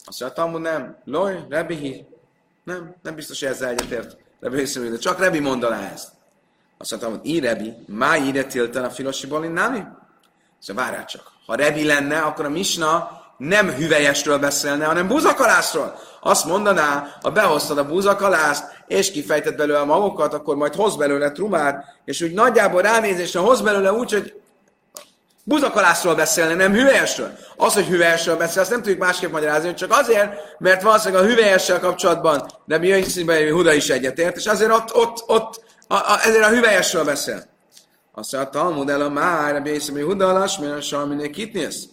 [0.05, 0.97] Azt mondja, nem.
[1.05, 2.05] Loj, Rebi
[2.63, 4.17] Nem, nem biztos, hogy ezzel egyetért.
[4.39, 6.07] Rebi de csak Rebi mondaná ezt.
[6.77, 9.83] Azt mondta, hogy így Rebi, má ide tiltan a filosi balin, nami?
[10.59, 11.31] Szóval várjál csak.
[11.45, 15.99] Ha Rebi lenne, akkor a Misna nem hüvelyesről beszélne, hanem búzakalászról.
[16.21, 21.31] Azt mondaná, ha behoztad a búzakalászt, és kifejtett belőle a magokat, akkor majd hoz belőle
[21.31, 24.41] trumát, és úgy nagyjából ránézésre hoz belőle úgy, hogy
[25.47, 27.37] buzakalászról beszélne, nem hüvelyesről.
[27.55, 30.29] Az, hogy hüvelyesről beszél, azt nem tudjuk másképp magyarázni, csak azért,
[30.59, 35.23] mert valószínűleg a hüvelyessel kapcsolatban de mi hogy Huda is egyetért, és azért ott, ott,
[35.27, 37.43] ott a, a, ezért a hüvelyesről beszél.
[38.13, 41.89] Azt mondja, a Talmud el a már, a Bészemi Huda alas, mert a Salminé kitnéz.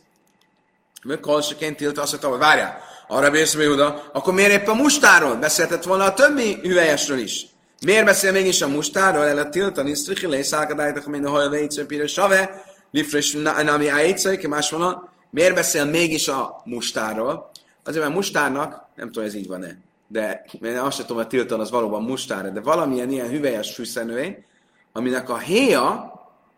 [1.04, 5.34] Mert kolseként tilt azt mondta, hogy várjál, arra Bészemi Huda, akkor miért épp a mustáról?
[5.34, 7.46] Beszéltett volna a többi hüvelyesről is.
[7.84, 9.24] Miért beszél mégis a mustáról?
[9.24, 13.32] El a tiltani, strichilé, szálkadájtak, mint a hajl vécő, save, Lifres
[13.64, 17.50] nami ájécai, más van, miért beszél mégis a mustáról?
[17.84, 21.60] Azért, mert mustárnak, nem tudom, ez így van-e, de én azt sem tudom, hogy tiltan
[21.60, 24.44] az valóban mustár, de valamilyen ilyen hüvelyes fűszenővény,
[24.92, 26.12] aminek a héja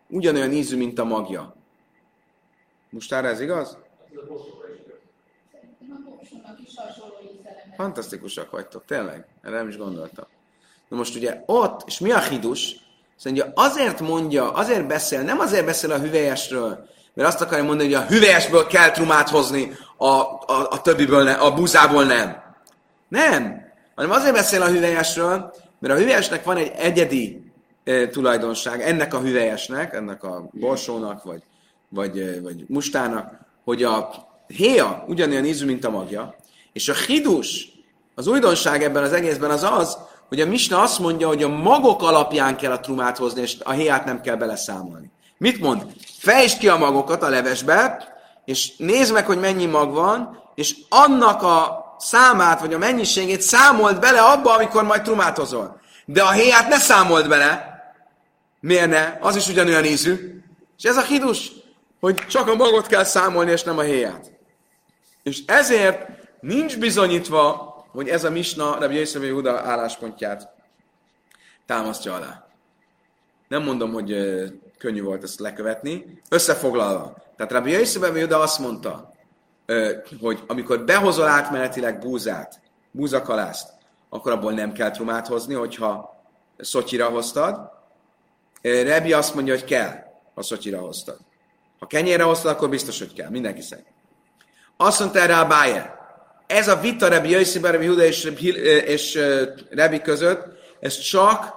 [0.07, 1.55] ugyanolyan ízű, mint a magja.
[2.89, 3.77] Mustára ez igaz?
[7.75, 9.25] Fantasztikusak vagytok, tényleg.
[9.41, 10.25] Erre nem is gondoltam.
[10.87, 12.86] Na most ugye ott, és mi a hidus?
[13.17, 18.03] Szóval azért mondja, azért beszél, nem azért beszél a hüvelyesről, mert azt akarja mondani, hogy
[18.03, 22.43] a hüvelyesből kell trumát hozni, a, a, a többiből, ne, a buzából nem.
[23.07, 23.61] Nem.
[23.95, 27.51] Hanem azért beszél a hüvelyesről, mert a hüvelyesnek van egy egyedi
[27.83, 31.41] e, tulajdonság, ennek a hüvelyesnek, ennek a borsónak, vagy,
[31.89, 34.09] vagy, vagy mustának, hogy a
[34.47, 36.35] héja ugyanolyan ízű, mint a magja,
[36.73, 37.67] és a hidus,
[38.15, 42.01] az újdonság ebben az egészben az az, hogy a Misna azt mondja, hogy a magok
[42.01, 45.11] alapján kell a trumát hozni, és a héját nem kell beleszámolni.
[45.37, 45.85] Mit mond?
[46.19, 48.07] Fejtsd ki a magokat a levesbe,
[48.45, 53.99] és nézd meg, hogy mennyi mag van, és annak a számát, vagy a mennyiségét számold
[53.99, 55.81] bele abba, amikor majd trumát hozol.
[56.05, 57.75] De a héját ne számold bele.
[58.59, 59.17] Miért ne?
[59.19, 60.41] Az is ugyanolyan ízű.
[60.77, 61.51] És ez a hidus,
[61.99, 64.31] hogy csak a magot kell számolni, és nem a héját.
[65.23, 66.07] És ezért
[66.39, 70.49] nincs bizonyítva hogy ez a misna Rabbi Yosef Huda álláspontját
[71.65, 72.47] támasztja alá.
[73.47, 74.09] Nem mondom, hogy
[74.77, 76.21] könnyű volt ezt lekövetni.
[76.29, 77.17] Összefoglalva.
[77.35, 79.13] Tehát Rabbi Yosef Huda azt mondta,
[80.21, 82.59] hogy amikor behozol átmenetileg búzát,
[82.91, 83.69] búzakalászt,
[84.09, 86.15] akkor abból nem kell trumát hozni, hogyha
[86.57, 87.71] szotyira hoztad.
[88.61, 89.93] Rebi azt mondja, hogy kell,
[90.33, 91.17] ha szotyira hoztad.
[91.79, 93.29] Ha kenyérre hoztad, akkor biztos, hogy kell.
[93.29, 93.87] Mindenki szerint.
[94.77, 95.96] Azt mondta erre a Bayer,
[96.47, 98.31] ez a vita Rebi Jöjszi, Rebi Huda és,
[98.85, 99.19] és
[99.69, 100.45] Rebi között,
[100.79, 101.53] ez csak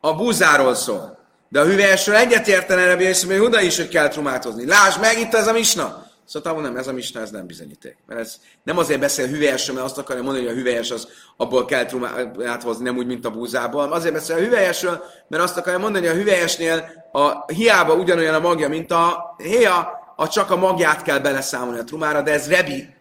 [0.00, 1.18] a búzáról szól.
[1.48, 4.66] De a hüvelyesről egyetértene Rebi Jöjszi, Huda is, hogy kell trumátozni.
[4.66, 6.04] Lásd meg, itt ez a misna.
[6.26, 7.96] Szóval nem, ez a misna, ez nem bizonyíték.
[8.06, 11.64] Mert ez nem azért beszél hüvelyesről, mert azt akarja mondani, hogy a hüvelyes az abból
[11.64, 13.92] kell trumát hozni, nem úgy, mint a búzából.
[13.92, 18.40] Azért beszél a hüvelyesről, mert azt akarja mondani, hogy a hüvelyesnél a hiába ugyanolyan a
[18.40, 22.93] magja, mint a héja, a csak a magját kell beleszámolni a trumára, de ez Rebi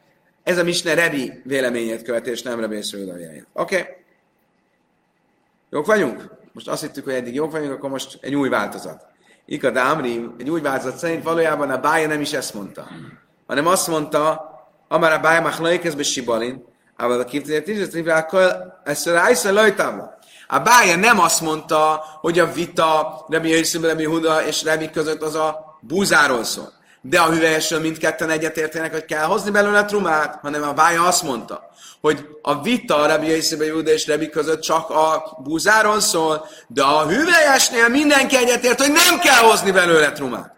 [0.43, 3.47] ez a Misne Rebi véleményét követi, és nem Rebi Sződajáját.
[3.53, 3.79] Oké?
[3.79, 3.93] Okay.
[5.69, 6.29] Jók vagyunk?
[6.51, 9.05] Most azt hittük, hogy eddig jók vagyunk, akkor most egy új változat.
[9.45, 12.87] Ika Dámri, egy új változat szerint valójában a bája nem is ezt mondta,
[13.47, 14.51] hanem azt mondta,
[14.87, 19.45] amár a bája machlaikezbe sibalin, ával a kiftezett is, akkor ezt a rájsz
[20.47, 25.21] a bája nem azt mondta, hogy a vita Rebi Jöjszim, Rebi Huda és Rebi között
[25.21, 26.71] az a búzáról szól
[27.05, 31.23] de a hüvelyesről mindketten egyetértenek, hogy kell hozni belőle a trumát, hanem a bája azt
[31.23, 31.69] mondta,
[32.01, 37.07] hogy a vita a Rabbi Júda és Rebi között csak a búzáról szól, de a
[37.07, 40.55] hüvelyesnél mindenki egyetért, hogy nem kell hozni belőle trumát.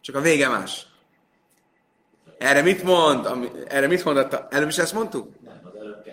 [0.00, 0.86] Csak a vége más.
[2.38, 3.28] Erre mit mond?
[3.68, 4.54] Erre mit mondott?
[4.54, 5.28] Előbb is ezt mondtuk?
[5.44, 6.06] Nem, az előbb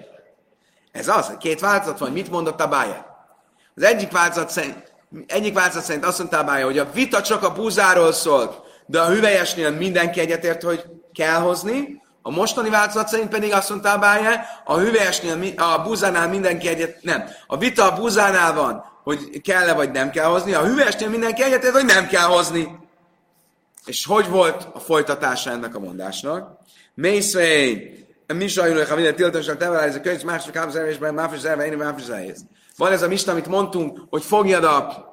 [0.92, 2.12] Ez az, két változat van.
[2.12, 3.28] Mit mondott a bája?
[3.76, 4.94] Az egyik változat szerint,
[5.28, 9.00] egyik változat szerint azt mondta a bája, hogy a vita csak a búzáról szólt, de
[9.00, 14.46] a hüvelyesnél mindenki egyetért, hogy kell hozni, a mostani változat szerint pedig azt mondta Báje,
[14.66, 17.24] a hüvelyesnél, a búzánál mindenki egyet, nem.
[17.48, 21.74] A vita a búzánál van, hogy kell-e vagy nem kell hozni, a hüvelyesnél mindenki egyetért,
[21.74, 22.78] hogy nem kell hozni.
[23.86, 26.58] És hogy volt a folytatása ennek a mondásnak?
[26.94, 27.94] Mészvei,
[28.28, 32.06] mi sajulok, ha minden tiltással tevel, ez a könyv mások kábszervésben, máfis zerve, én máfis.
[32.78, 35.09] Van ez a mista, amit mondtunk, hogy fogjad a,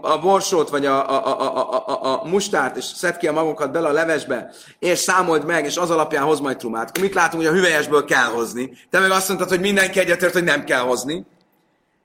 [0.00, 3.88] a, borsót, vagy a, a, a, a, a, mustárt, és szed ki a magokat bele
[3.88, 6.88] a levesbe, és számold meg, és az alapján hoz majd trumát.
[6.88, 8.78] Akkor mit látunk, hogy a hüvelyesből kell hozni?
[8.90, 11.26] Te meg azt mondtad, hogy mindenki egyetért, hogy nem kell hozni.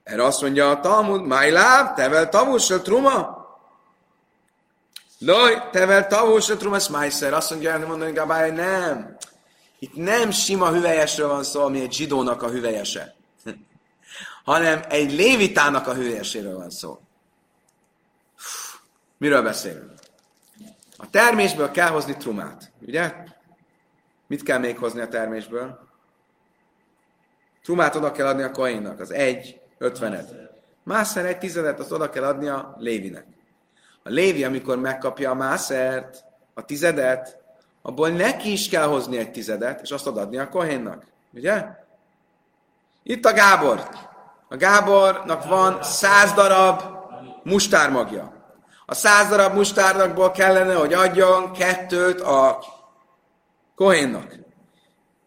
[0.03, 3.39] Erre azt mondja a Talmud, májláb, tevel tavus a truma?
[5.19, 7.33] Loj, tevel tavus a truma, smajszer.
[7.33, 9.17] Azt mondja, hogy mondani Gabály, nem.
[9.79, 13.15] Itt nem sima hüvelyesről van szó, ami egy zsidónak a hüvelyese,
[14.43, 16.99] hanem egy lévitának a hüvelyeséről van szó.
[19.21, 19.91] Miről beszélünk?
[20.97, 23.13] A termésből kell hozni trumát, ugye?
[24.27, 25.79] Mit kell még hozni a termésből?
[27.63, 30.33] Trumát oda kell adni a koinnak, az egy, ötvenet.
[30.83, 33.25] Mászer egy tizedet, azt oda kell adni a lévinek.
[34.03, 37.37] A lévi, amikor megkapja a mászert, a tizedet,
[37.81, 41.05] abból neki is kell hozni egy tizedet, és azt adni a kohénnak.
[41.33, 41.65] Ugye?
[43.03, 43.89] Itt a Gábor.
[44.49, 46.81] A Gábornak van száz darab
[47.43, 48.30] mustármagja.
[48.91, 52.59] A száz darab mustárnakból kellene, hogy adjon kettőt a
[53.75, 54.35] kohénnak.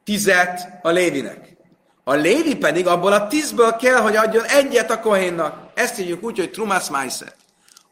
[0.04, 1.56] Tizet a lévinek.
[2.04, 5.70] A lévi pedig abból a tízből kell, hogy adjon egyet a kohénnak.
[5.74, 7.32] Ezt hívjuk úgy, hogy trumász májszer.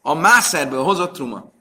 [0.01, 1.51] A mászerből hozott truma.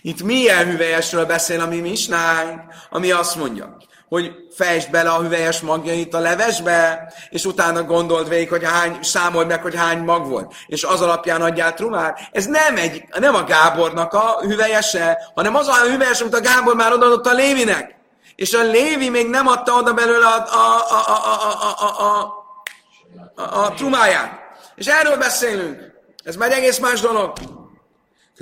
[0.00, 3.76] Itt milyen hüvelyesről beszél a mi misnánk, ami azt mondja,
[4.12, 9.46] hogy fejtsd bele a hüvelyes magjait a levesbe, és utána gondold végig, hogy hány, számold
[9.46, 12.20] meg, hogy hány mag volt, és az alapján adjál trumát.
[12.32, 16.74] Ez nem, egy, nem a Gábornak a hüvelyese, hanem az a hüvelyes, amit a Gábor
[16.74, 17.94] már odaadott a Lévinek.
[18.36, 22.34] És a Lévi még nem adta oda belőle a, a, a, a, a, a, a,
[23.42, 24.30] a, a, trumáját.
[24.74, 25.92] És erről beszélünk.
[26.24, 27.32] Ez már egy egész más dolog.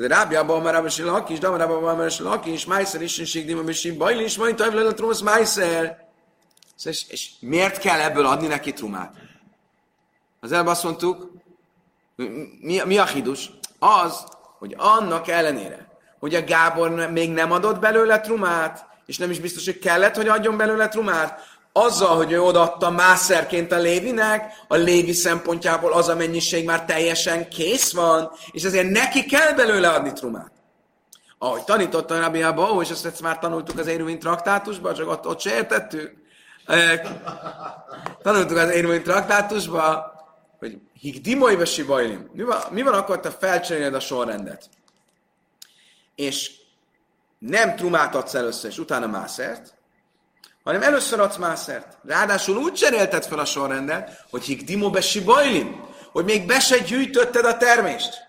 [0.00, 3.46] Tehát Rábi abban már Rábi Laki is, Damar abban már Laki is, Májszer is, Ség
[3.46, 6.08] Dima Bisi, Bajli is, majd Tajvle a Trumasz Májszer.
[6.84, 9.14] És, és miért kell ebből adni neki trumát?
[10.40, 11.32] Az előbb azt mondtuk,
[12.60, 13.50] mi, mi a hidus?
[13.78, 14.26] Az,
[14.58, 19.64] hogy annak ellenére, hogy a Gábor még nem adott belőle trumát, és nem is biztos,
[19.64, 25.12] hogy kellett, hogy adjon belőle trumát, azzal, hogy ő odaadta mászerként a Lévinek, a Lévi
[25.12, 30.52] szempontjából az a mennyiség már teljesen kész van, és ezért neki kell belőle adni trumát.
[31.38, 35.54] Ahogy tanította Rabbi Abba, és ezt, már tanultuk az Éruvin traktátusban, csak ott, ott se
[35.54, 36.14] értettük.
[38.22, 40.02] Tanultuk az Éruvin traktátusban,
[40.58, 42.30] hogy hik dimolybe sibajlim.
[42.32, 44.68] Mi van, mi van akkor, te felcseréled a sorrendet?
[46.14, 46.52] És
[47.38, 49.74] nem trumát adsz először, és utána mászert,
[50.64, 51.98] hanem először adsz mászert.
[52.06, 56.78] Ráadásul úgy cserélted fel a sorrendet, hogy hik dimo be sibajlim, hogy még be se
[56.78, 58.28] gyűjtötted a termést.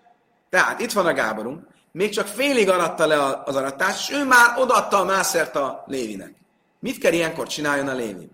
[0.50, 4.54] Tehát itt van a Gáborunk, még csak félig aratta le az aratást, és ő már
[4.58, 6.34] odaadta a mászert a Lévinek.
[6.80, 8.30] Mit kell ilyenkor csináljon a Lévi?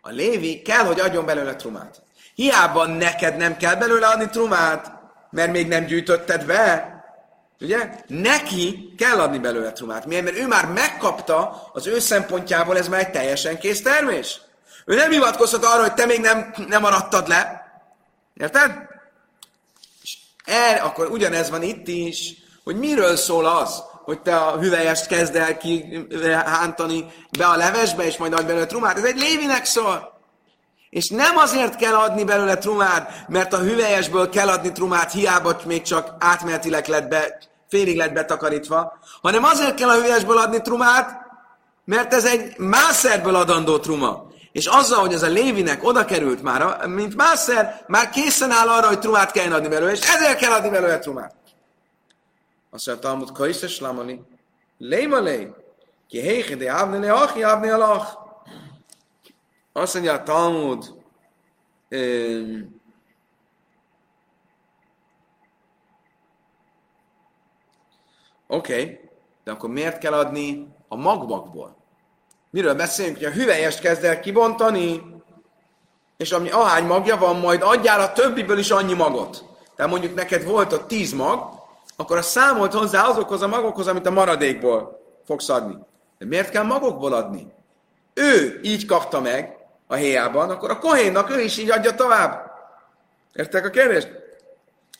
[0.00, 2.02] A Lévi kell, hogy adjon belőle trumát.
[2.34, 4.92] Hiába neked nem kell belőle adni trumát,
[5.30, 6.93] mert még nem gyűjtötted be,
[7.60, 7.90] Ugye?
[8.06, 10.06] Neki kell adni belőle trumát.
[10.06, 10.24] Miért?
[10.24, 14.40] Mert ő már megkapta, az ő szempontjából ez már egy teljesen kész termés.
[14.84, 17.62] Ő nem hivatkozhat arra, hogy te még nem, nem aradtad le.
[18.34, 18.72] Érted?
[20.02, 25.06] És el, akkor ugyanez van itt is, hogy miről szól az, hogy te a hüvelyest
[25.06, 26.06] kezd el ki
[26.44, 27.06] hántani
[27.38, 28.96] be a levesbe, és majd adj belőle trumát.
[28.96, 30.13] Ez egy lévinek szól.
[30.94, 35.82] És nem azért kell adni belőle trumát, mert a hüvelyesből kell adni trumát, hiába még
[35.82, 41.20] csak átmenetileg lett be, félig lett betakarítva, hanem azért kell a hüvelyesből adni trumát,
[41.84, 44.26] mert ez egy mászerből adandó truma.
[44.52, 48.86] És azzal, hogy ez a Lévinek oda került már, mint mászer, már készen áll arra,
[48.86, 51.34] hogy trumát kell adni belőle, és ezért kell adni belőle trumát.
[52.70, 54.22] Azt mondja, Talmud, kaiszes lamani,
[54.78, 55.52] léma lé,
[56.08, 58.23] ki héhi, de ávni le, ávni alach.
[59.76, 60.94] Azt mondja a Talmud,
[61.90, 62.82] um,
[68.46, 69.00] Oké, okay,
[69.44, 71.76] de akkor miért kell adni a magvakból?
[72.50, 75.02] Miről beszélünk, hogy a hüvelyest kezd el kibontani,
[76.16, 79.44] és ami ahány magja van, majd adjál a többiből is annyi magot.
[79.76, 81.48] Tehát mondjuk neked volt ott tíz mag,
[81.96, 85.76] akkor a számolt hozzá azokhoz a magokhoz, amit a maradékból fogsz adni.
[86.18, 87.52] De miért kell magokból adni?
[88.14, 92.52] Ő így kapta meg, a héjában, akkor a kohénnak ő is így adja tovább.
[93.32, 94.08] Értek a kérdést?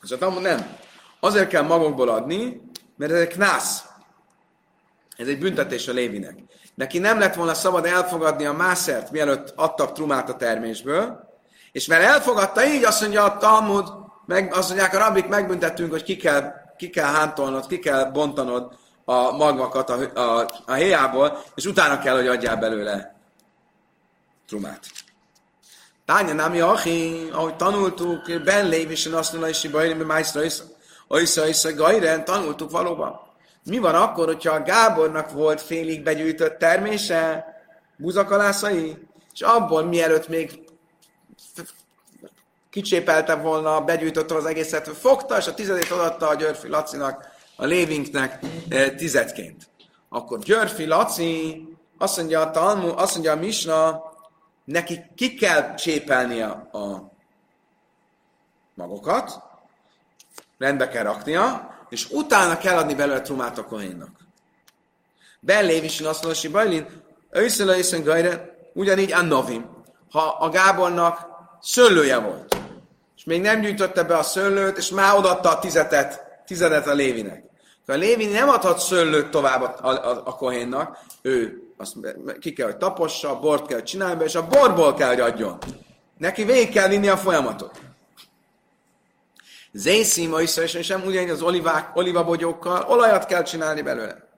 [0.01, 0.77] Az a nem.
[1.21, 2.61] Azért kell magukból adni,
[2.97, 3.85] mert ez egy knász.
[5.17, 6.39] Ez egy büntetés a Lévinek.
[6.75, 11.33] Neki nem lett volna szabad elfogadni a mászert, mielőtt adtak trumát a termésből,
[11.73, 13.89] és mert elfogadta, így azt mondja a Talmud,
[14.27, 18.73] meg, azt mondják a rabik, megbüntettünk, hogy ki kell, ki kell hántolnod, ki kell bontanod
[19.05, 23.15] a magvakat a, a, a héjából, és utána kell, hogy adjál belőle
[24.49, 24.81] trumát.
[26.05, 30.41] Tánya nem jachi, ahogy tanultuk, Ben Lévisen azt mondja, és Bajrim, Májszra,
[31.09, 33.21] Oisza, Oisza, Gajren, tanultuk valóban.
[33.65, 37.47] Mi van akkor, hogyha a Gábornak volt félig begyűjtött termése,
[37.97, 38.97] buzakalászai,
[39.33, 40.65] és abból mielőtt még
[42.71, 48.39] kicsépelte volna, begyűjtötte az egészet, fogta, és a tizedét adatta a Györfi Lacinak, a Lévinknek
[48.69, 49.69] e, tizedként.
[50.09, 51.63] Akkor Györfi Laci,
[51.99, 54.03] azt mondja a Talmu, azt mondja a Misna,
[54.65, 57.13] neki ki kell csépelnie a
[58.75, 59.43] magokat,
[60.59, 64.11] rendbe kell raknia, és utána kell adni belőle trumát a kohénnak.
[65.47, 66.87] Azt mondja, hogy Bajlin,
[67.31, 69.83] őszele gajre, ugyanígy a novim.
[70.11, 71.27] Ha a Gábornak
[71.61, 72.57] szőlője volt,
[73.17, 77.45] és még nem gyűjtötte be a szőlőt, és már odatta a tizetet, tizedet a Lévinek.
[77.87, 81.95] A Lévi nem adhat szőlőt tovább a, a, a kohénnak, ő azt
[82.41, 85.59] ki kell, hogy tapossa, bort kell, hogy csinálja be, és a borból kell, hogy adjon.
[86.19, 87.81] Neki végig kell vinni a folyamatot.
[89.73, 94.29] Zészima is sem ugyanígy az olivák, olivabogyókkal olajat kell csinálni belőle.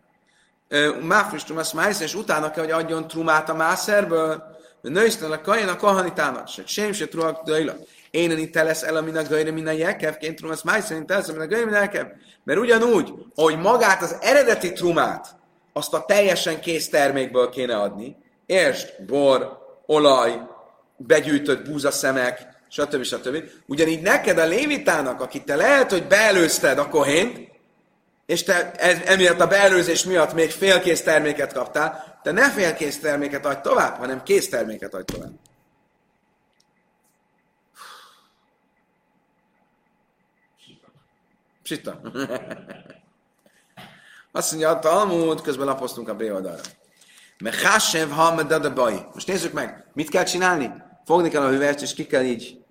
[1.02, 4.42] Máfris trumasz májsz, és utána kell, hogy adjon trumát a mászerből,
[4.80, 7.74] nősztől a kaján a kohanitának, se sem se truak dajla.
[8.10, 11.28] Én itt lesz el, amin a gajra, min a jekev, ként trumasz májsz, én telsz,
[11.28, 12.06] amin a gajra, min a.
[12.44, 15.35] Mert ugyanúgy, hogy magát az eredeti trumát,
[15.76, 18.16] azt a teljesen kész termékből kéne adni,
[18.46, 20.40] értsd, bor, olaj,
[20.96, 23.02] begyűjtött búzaszemek, stb.
[23.02, 23.44] stb.
[23.66, 27.48] Ugyanígy neked a lévitának, akit te lehet, hogy beelőzted a kohént,
[28.26, 28.70] és te
[29.04, 34.22] emiatt a beelőzés miatt még félkész terméket kaptál, te ne félkész terméket adj tovább, hanem
[34.22, 35.32] kész terméket adj tovább.
[41.62, 42.00] Psita.
[44.36, 46.60] Azt mondja, a Talmud, közben lapoztunk a B oldalra.
[47.38, 49.06] Mechasev hamedad baj.
[49.12, 50.72] Most nézzük meg, mit kell csinálni?
[51.04, 52.64] Fogni kell a hüvelyst, és ki kell így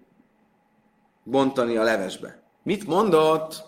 [1.24, 2.40] bontani a levesbe.
[2.64, 3.64] Mit mondott?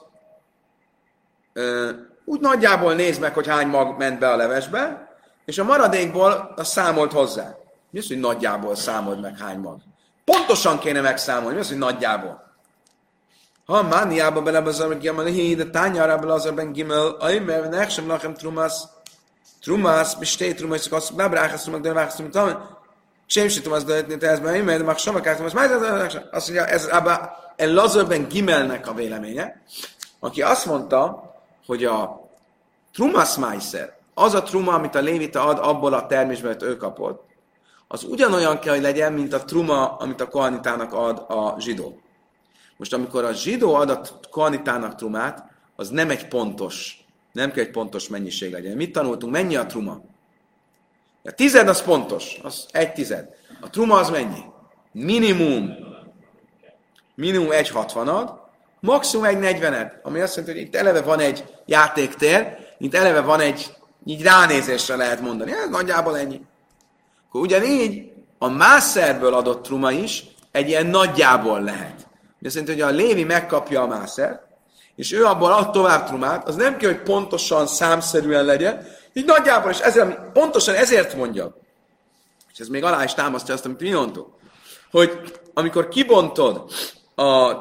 [1.54, 1.92] Ö,
[2.26, 5.10] úgy nagyjából nézd meg, hogy hány mag ment be a levesbe,
[5.46, 7.56] és a maradékból a számolt hozzá.
[7.90, 9.80] Mi az, hogy nagyjából számold meg hány mag?
[10.26, 11.54] Pontosan kéne megszámolni.
[11.54, 12.47] Mi az, hogy nagyjából?
[13.68, 18.74] Ha mániába belebazar meg Gimel hi, de tányára belazar ben Gimel, aimer, nechsem lachem trumas,
[19.62, 22.78] trumas, besté trumas, szakasz, bebráchasz trumak, de ráchasz trumak,
[23.26, 27.38] sem se azt döntni, te ez már mert már sem akártam, azt mondja, ez abba
[27.56, 29.62] el Lazarben Gimelnek a véleménye,
[30.20, 31.34] aki azt mondta,
[31.66, 32.30] hogy a
[32.94, 37.26] Trumas Meiser, az a truma, amit a lévita ad abból a termésből, amit ő kapott,
[37.88, 42.02] az ugyanolyan kell, hogy legyen, mint a truma, amit a kohanitának ad a zsidó.
[42.78, 44.02] Most amikor a zsidó ad a
[44.32, 45.44] kohanitának trumát,
[45.76, 48.76] az nem egy pontos, nem kell egy pontos mennyiség legyen.
[48.76, 49.34] Mit tanultunk?
[49.34, 50.02] Mennyi a truma?
[51.24, 53.30] A tized az pontos, az egy tized.
[53.62, 54.44] A truma az mennyi?
[54.92, 55.74] Minimum,
[57.16, 58.40] minimum egy hatvanad,
[58.80, 63.40] maximum egy negyvened, ami azt jelenti, hogy itt eleve van egy játéktér, itt eleve van
[63.40, 63.76] egy,
[64.06, 65.52] így ránézésre lehet mondani.
[65.52, 66.42] Ez nagyjából ennyi.
[67.28, 72.07] Akkor ugyanígy a mászerből adott truma is egy ilyen nagyjából lehet.
[72.48, 74.42] Azt jelenti, hogy a Lévi megkapja a mászert,
[74.96, 79.72] és ő abból ad tovább trumát, az nem kell, hogy pontosan számszerűen legyen, így nagyjából,
[79.72, 81.56] és ezért, pontosan ezért mondja,
[82.54, 84.38] és ez még alá is támasztja azt, amit mi mondtuk,
[84.92, 86.72] hogy amikor kibontod
[87.16, 87.54] a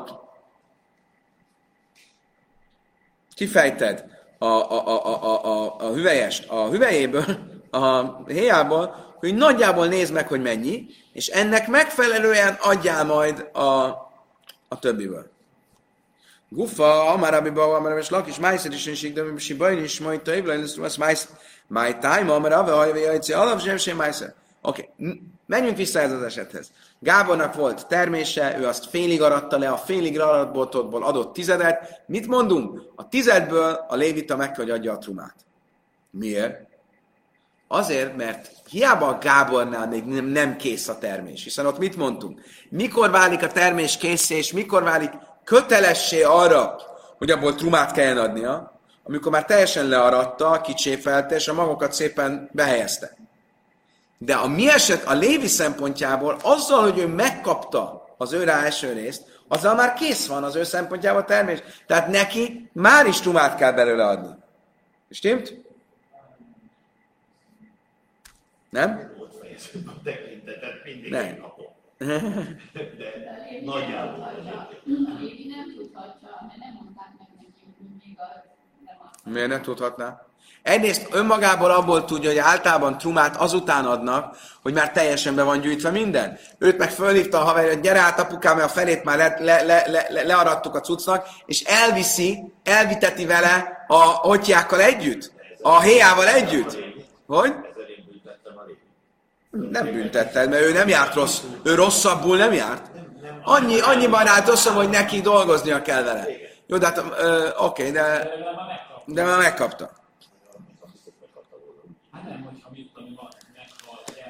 [3.34, 4.04] kifejted
[4.38, 7.24] a, a, a, a, a, a hüvelyest a hüvelyéből,
[7.70, 14.04] a héjából, hogy nagyjából nézd meg, hogy mennyi, és ennek megfelelően adjál majd a,
[14.68, 15.30] a többiből.
[16.48, 20.60] Gufa, Amarabi Baba, Amarabi Slakis, Májszer is, és de si bajn is, majd te évlen,
[20.60, 21.28] lesz az Májsz,
[21.66, 24.34] Máj Time, Amarabi, Hajvé, Jajci, Alap, sem, sem Májszer.
[24.60, 24.88] Oké,
[25.46, 26.70] menjünk vissza ez az esethez.
[26.98, 32.02] Gábornak volt termése, ő azt félig aratta le, a félig aratboltotból adott tizedet.
[32.06, 32.82] Mit mondunk?
[32.94, 35.34] A tizedből a lévita meg kell, hogy adja a trumát.
[36.10, 36.66] Miért?
[37.68, 42.40] Azért, mert hiába a Gábornál még nem, nem kész a termés, hiszen ott mit mondtunk?
[42.68, 45.10] Mikor válik a termés készé, és mikor válik
[45.44, 46.76] kötelessé arra,
[47.18, 53.16] hogy abból trumát kelljen adnia, amikor már teljesen learatta, kicsépelte, és a magokat szépen behelyezte.
[54.18, 58.92] De a mi eset, a Lévi szempontjából, azzal, hogy ő megkapta az ő rá első
[58.92, 61.62] részt, azzal már kész van az ő szempontjából a termés.
[61.86, 64.34] Tehát neki már is trumát kell belőle adni.
[65.10, 65.65] Stimmt?
[68.76, 69.12] Nem?
[69.18, 71.24] Ott fejezem a tekintetet, mindig Nem.
[71.24, 71.66] egy napon.
[71.98, 74.22] De nagyjából.
[74.22, 78.44] A Lévi nem tudhatja, mert nem mondták meg neki, hogy még a
[78.86, 80.26] nem a Miért nem tudhatná?
[80.62, 85.90] Egyrészt önmagából abból tudja, hogy általában trumát azután adnak, hogy már teljesen be van gyűjtve
[85.90, 86.38] minden.
[86.58, 89.62] Őt meg fölhívta a haver, hogy gyere át apukám, mert a felét már le, le,
[89.62, 96.26] le, le, le, learadtuk a cuccnak, és elviszi, elviteti vele a hotyákkal együtt, a héjával
[96.26, 96.78] együtt.
[97.26, 97.50] Hogy?
[97.50, 98.82] Ezzel én büntettem a lévét.
[99.70, 102.82] Nem büntetted, mert ő nem járt rossz, ő rosszabbul nem járt.
[103.42, 106.26] Annyi, annyiban állt rosszabb, hogy neki dolgoznia kell vele.
[106.66, 108.30] Jó, de hát, ö, oké, de,
[109.06, 109.90] De már megkapta.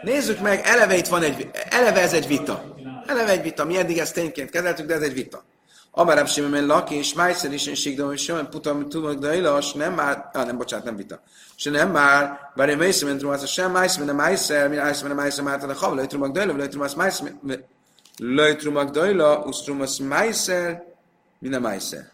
[0.02, 2.64] Nézzük meg, eleve itt van egy, eleve ez egy vita.
[3.06, 5.44] Eleve egy vita, mi eddig ezt tényként kezeltük, de ez egy vita.
[5.98, 10.30] Amarab Simon Laki és Májszer is sigdom, és olyan putam tudok, de ilas, nem már,
[10.32, 11.22] ah, nem, bocsánat, nem vita.
[11.54, 15.06] Se nem már, bár én Májszer, mint Rumász, sem Májszer, mint a Májszer, mint Májszer,
[15.06, 17.32] mint a Májszer, már a Hav, lőtt Rumak Dajla, lőtt Rumász Májszer,
[18.18, 20.84] lőtt Rumak Dajla, usz Rumász Májszer,
[21.38, 22.10] mint a Májszer.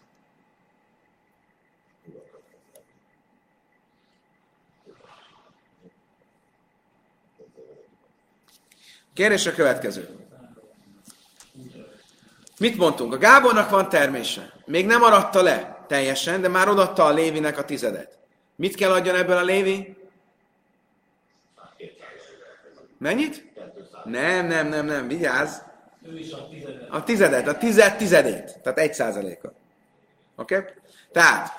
[9.15, 10.22] Kérdés a következő.
[12.63, 13.13] Mit mondtunk?
[13.13, 14.53] A Gábornak van termése.
[14.65, 18.19] Még nem aratta le teljesen, de már odatta a Lévinek a tizedet.
[18.57, 19.97] Mit kell adjon ebből a Lévi?
[22.99, 23.53] Mennyit?
[24.05, 25.57] Nem, nem, nem, nem, vigyázz.
[26.91, 27.49] A tizedet.
[27.49, 28.59] A tized tizedét.
[28.63, 29.55] Tehát egy százalékot.
[30.37, 30.57] Oké?
[30.57, 30.71] Okay?
[31.13, 31.51] Tehát,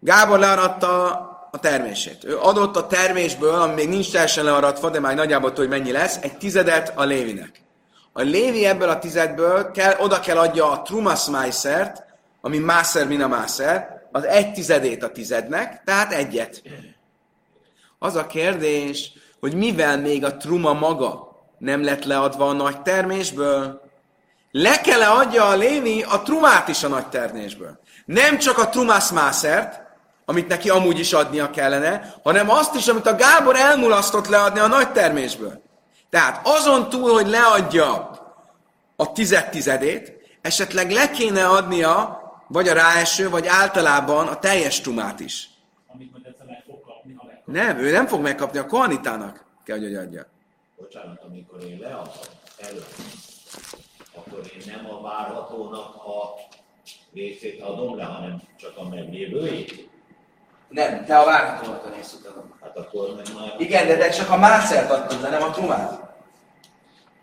[0.00, 1.04] Gábor learatta
[1.52, 2.24] a termését.
[2.24, 5.92] Ő adott a termésből, ami még nincs teljesen learatva, de már nagyjából tudja, hogy mennyi
[5.92, 7.64] lesz, egy tizedet a Lévinek.
[8.18, 12.04] A Lévi ebből a tizedből kell, oda kell adja a Trumas Mászert,
[12.40, 16.62] ami Mászer, min a Mászer, az egy tizedét a tizednek, tehát egyet.
[17.98, 23.80] Az a kérdés, hogy mivel még a truma maga nem lett leadva a nagy termésből,
[24.50, 27.80] le kell -e adja a Lévi a trumát is a nagy termésből.
[28.04, 29.80] Nem csak a trumász mászert,
[30.24, 34.66] amit neki amúgy is adnia kellene, hanem azt is, amit a Gábor elmulasztott leadni a
[34.66, 35.64] nagy termésből.
[36.10, 38.10] Tehát azon túl, hogy leadja
[38.96, 45.20] a tized tizedét, esetleg le kéne adnia, vagy a ráeső, vagy általában a teljes trumát
[45.20, 45.50] is.
[45.86, 47.46] Amit majd egyszer meg fog kapni, ha megkap.
[47.46, 50.26] Nem, ő nem fog megkapni, a kohanitának kell, hogy adja.
[50.76, 52.08] Bocsánat, amikor én leadom
[52.58, 52.94] előtt,
[54.14, 56.34] akkor én nem a várhatónak a
[57.12, 59.88] részét adom le, hanem csak a meglévőjét.
[60.68, 62.54] Nem, te a várhatónak a részt adom.
[62.62, 63.54] Hát akkor meg már...
[63.58, 66.00] Igen, de te csak a mászert adtad le, nem a trumát.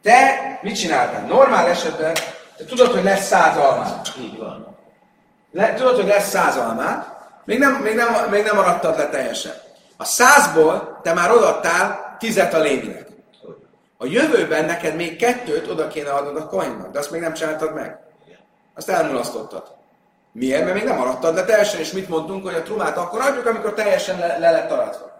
[0.02, 1.26] Te mit csináltál?
[1.26, 2.14] Normál esetben
[2.58, 4.08] te tudod, hogy lesz száz almád.
[4.20, 4.78] Így van.
[5.52, 7.06] Le, tudod, hogy lesz száz almád,
[7.46, 9.54] még nem, még, nem, még nem aradtad le teljesen.
[9.98, 13.08] A százból te már odaadtál tizet a lévinek.
[13.98, 17.74] A jövőben neked még kettőt oda kéne adnod a koinnak, de azt még nem csináltad
[17.74, 18.00] meg.
[18.76, 19.76] Azt elmulasztottad.
[20.34, 20.64] Miért?
[20.64, 23.74] Mert még nem aradtad le teljesen, és mit mondtunk, hogy a trumát akkor adjuk, amikor
[23.74, 25.12] teljesen le, le lett aratva.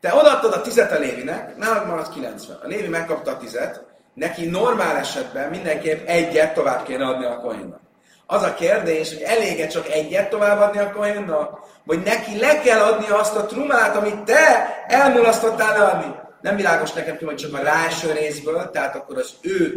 [0.00, 2.58] Te odaadtad a tizet a Lévinek, nálad maradt 90.
[2.62, 3.84] A Lévi megkapta a tizet,
[4.14, 7.80] neki normál esetben mindenképp egyet tovább kéne adni a koinnak.
[8.26, 13.08] Az a kérdés, hogy elége csak egyet továbbadni a koinnak, vagy neki le kell adni
[13.08, 16.14] azt a trumát, amit te elmulasztottál leadni.
[16.40, 19.74] Nem világos nekem, hogy csak a ráeső részből, tehát akkor az ő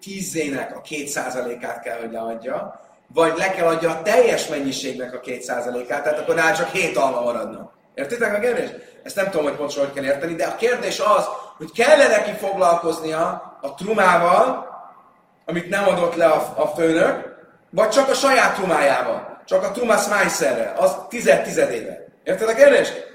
[0.00, 2.80] tízének a két százalékát kell, hogy leadja,
[3.14, 6.96] vagy le kell adja a teljes mennyiségnek a két százalékát, tehát akkor rá csak hét
[6.96, 7.72] alma maradna.
[7.94, 8.98] Értitek a kérdést?
[9.02, 11.24] Ezt nem tudom, hogy pontosan hogy kell érteni, de a kérdés az,
[11.56, 14.68] hogy kell-e neki foglalkoznia a trumával,
[15.46, 17.38] amit nem adott le a, a főnök,
[17.70, 21.98] vagy csak a saját trumájával, csak a trumas májszerrel, az tized tizedével.
[22.24, 23.08] Érted a kérdést?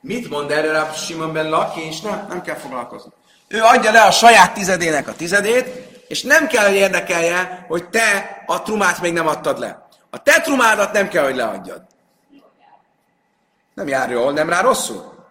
[0.00, 3.12] Mit mond erre a Simon ben Laki, és nem, nem kell foglalkozni.
[3.48, 8.42] Ő adja le a saját tizedének a tizedét, és nem kell, hogy érdekelje, hogy te
[8.46, 9.88] a trumát még nem adtad le.
[10.10, 11.82] A te trumádat nem kell, hogy leadjad.
[13.74, 15.26] Nem jár jól, nem rá rosszul.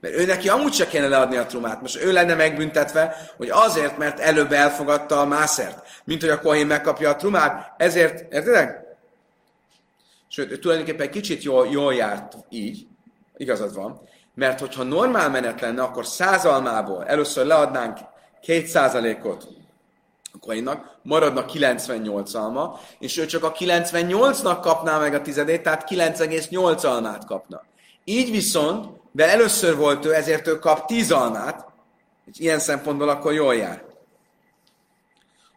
[0.00, 1.80] Mert ő neki amúgy se kéne leadni a trumát.
[1.80, 6.66] Most ő lenne megbüntetve, hogy azért, mert előbb elfogadta a mászert, mint hogy a kohén
[6.66, 8.80] megkapja a trumát, ezért, értedek?
[10.28, 12.86] Sőt, ő tulajdonképpen kicsit jól, jól járt így,
[13.36, 14.00] igazad van,
[14.34, 17.98] mert hogyha normál menet lenne, akkor száz almából először leadnánk
[18.40, 19.58] két százalékot
[20.32, 25.88] a kohénnak, maradna 98 alma, és ő csak a 98-nak kapná meg a tizedét, tehát
[25.90, 27.62] 9,8 almát kapna.
[28.04, 31.68] Így viszont, de először volt ő, ezért ő kap 10 almát,
[32.32, 33.82] és ilyen szempontból akkor jól jár.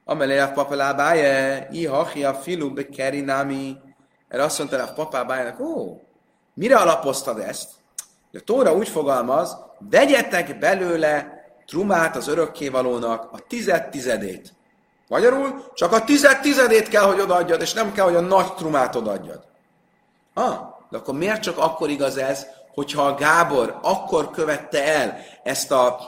[0.06, 3.78] Amelé a papelábája, ihachi a filu bekerinami.
[4.28, 6.02] Erre azt mondta a papábájának, ó,
[6.54, 7.70] mire alapoztad ezt?
[8.34, 9.58] A Tóra úgy fogalmaz,
[9.90, 14.54] vegyetek belőle trumát az örökkévalónak, a tized tizedét.
[15.08, 18.96] Magyarul csak a tized tizedét kell, hogy odaadjad, és nem kell, hogy a nagy trumát
[18.96, 19.40] odaadjad.
[20.34, 20.56] Ah,
[20.90, 26.00] de akkor miért csak akkor igaz ez, hogyha a Gábor akkor követte el ezt a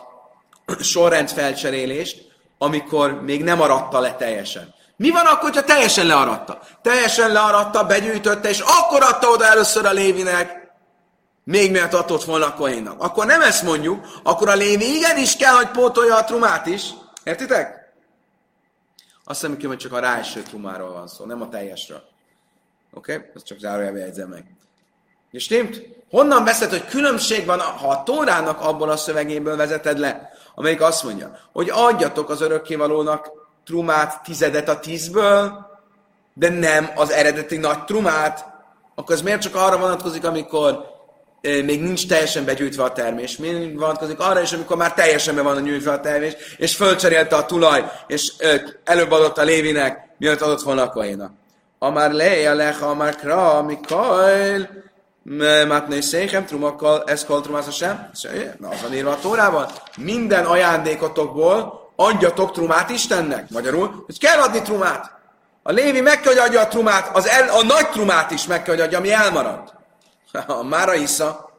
[0.79, 2.21] sorrend felcserélést,
[2.57, 4.73] amikor még nem aratta le teljesen.
[4.97, 6.59] Mi van akkor, ha teljesen learatta?
[6.81, 10.65] Teljesen learatta, begyűjtötte, és akkor adta oda először a Lévinek,
[11.43, 13.03] még miért adott volna a Kohénnak.
[13.03, 16.89] Akkor nem ezt mondjuk, akkor a Lévi igenis kell, hogy pótolja a trumát is.
[17.23, 17.84] Értitek?
[19.25, 22.03] Azt hiszem, hogy csak a ráeső trumáról van szó, nem a teljesről.
[22.93, 23.13] Oké?
[23.13, 23.29] Okay?
[23.35, 24.55] Ezt csak zárójelbe jegyzem meg.
[25.31, 25.81] És stimmt?
[26.09, 31.03] Honnan veszed, hogy különbség van, ha a Tórának abból a szövegéből vezeted le, amelyik azt
[31.03, 33.31] mondja, hogy adjatok az örökkévalónak
[33.65, 35.65] trumát tizedet a tízből,
[36.33, 38.45] de nem az eredeti nagy trumát,
[38.95, 40.94] akkor ez miért csak arra vonatkozik, amikor
[41.65, 43.37] még nincs teljesen begyűjtve a termés.
[43.37, 47.35] Mi vonatkozik arra is, amikor már teljesen be van a nyújtva a termés, és fölcserélte
[47.35, 48.31] a tulaj, és
[48.83, 51.31] előbb adott a Lévinek, mielőtt adott volna a Kohénak.
[51.79, 54.67] Amár leja leha, amár kra, mikajl,
[55.67, 58.09] Mátnai Széchem, trumakkal, ez koltrumász sem.
[58.59, 59.65] Na, az van írva a Tórában.
[59.97, 63.49] Minden ajándékotokból adjatok trumát Istennek.
[63.49, 65.11] Magyarul, hogy kell adni trumát.
[65.63, 68.63] A Lévi meg kell, hogy adja a trumát, az el, a nagy trumát is meg
[68.63, 69.73] kell, hogy adja, ami elmaradt.
[70.47, 71.53] A Mára Isza.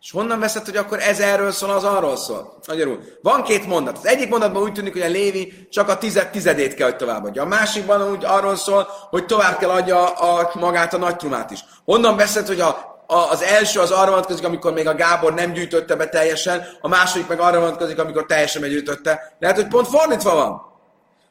[0.00, 2.58] És honnan veszed, hogy akkor ez erről szól, az arról szól?
[2.66, 3.98] Magyarul, van két mondat.
[3.98, 7.42] Az egyik mondatban úgy tűnik, hogy a Lévi csak a tized, tizedét kell, hogy továbbadja.
[7.42, 11.64] A másikban úgy arról szól, hogy tovább kell adja a, magát a nagy trumát is.
[11.84, 15.96] Honnan veszed, hogy a az első az arra vonatkozik, amikor még a Gábor nem gyűjtötte
[15.96, 19.36] be teljesen, a második meg arra vonatkozik, amikor teljesen begyűjtötte.
[19.38, 20.62] Lehet, hogy pont fordítva van.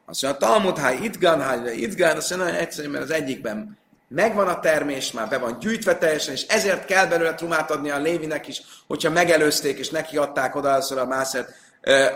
[0.06, 3.80] Azt mondja, a Talmud, háj, itgán, háj, itgán, azt mondja, nagyon egyszerű, mert az egyikben
[4.12, 7.98] megvan a termés, már be van gyűjtve teljesen, és ezért kell belőle trumát adni a
[7.98, 11.54] Lévinek is, hogyha megelőzték, és neki adták oda először a mászert.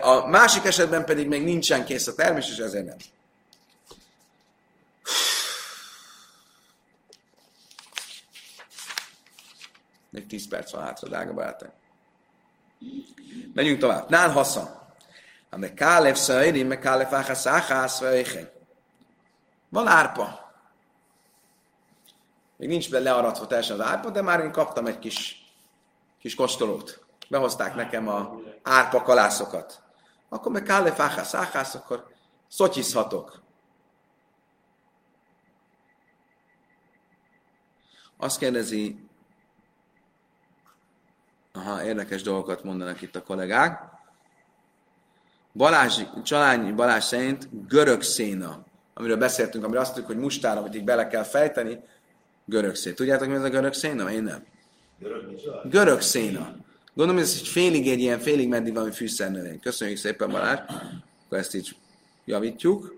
[0.00, 2.96] A másik esetben pedig még nincsen kész a termés, és ezért nem.
[10.10, 11.70] Még 10 perc van hátra, drága barátok.
[13.54, 14.10] Menjünk tovább.
[14.10, 14.68] Nál haszon.
[15.50, 18.02] Ame kálef szajri, me kálef áhász áhász
[19.68, 20.45] Van árpa.
[22.56, 25.46] Még nincs be learadva teljesen az árpa, de már én kaptam egy kis,
[26.18, 27.04] kis kóstolót.
[27.28, 29.82] Behozták nekem a árpa kalászokat.
[30.28, 32.06] Akkor meg kálef áhász áhász, akkor
[32.48, 33.42] szotyizhatok.
[38.16, 39.06] Azt kérdezi
[41.56, 43.80] Aha, érdekes dolgokat mondanak itt a kollégák.
[45.52, 50.84] Balázs, Csalányi Balázs szerint görög széna, amiről beszéltünk, amiről azt tudjuk, hogy mustára, amit így
[50.84, 51.80] bele kell fejteni,
[52.46, 52.94] görög széna.
[52.94, 54.12] Tudjátok, mi ez a görög széna?
[54.12, 54.44] Én nem.
[55.70, 56.56] Görög széna.
[56.94, 59.60] Gondolom, ez egy félig egy ilyen, félig meddig valami fűszernövény.
[59.60, 60.58] Köszönjük szépen, Balázs.
[61.26, 61.76] Akkor ezt így
[62.24, 62.94] javítjuk.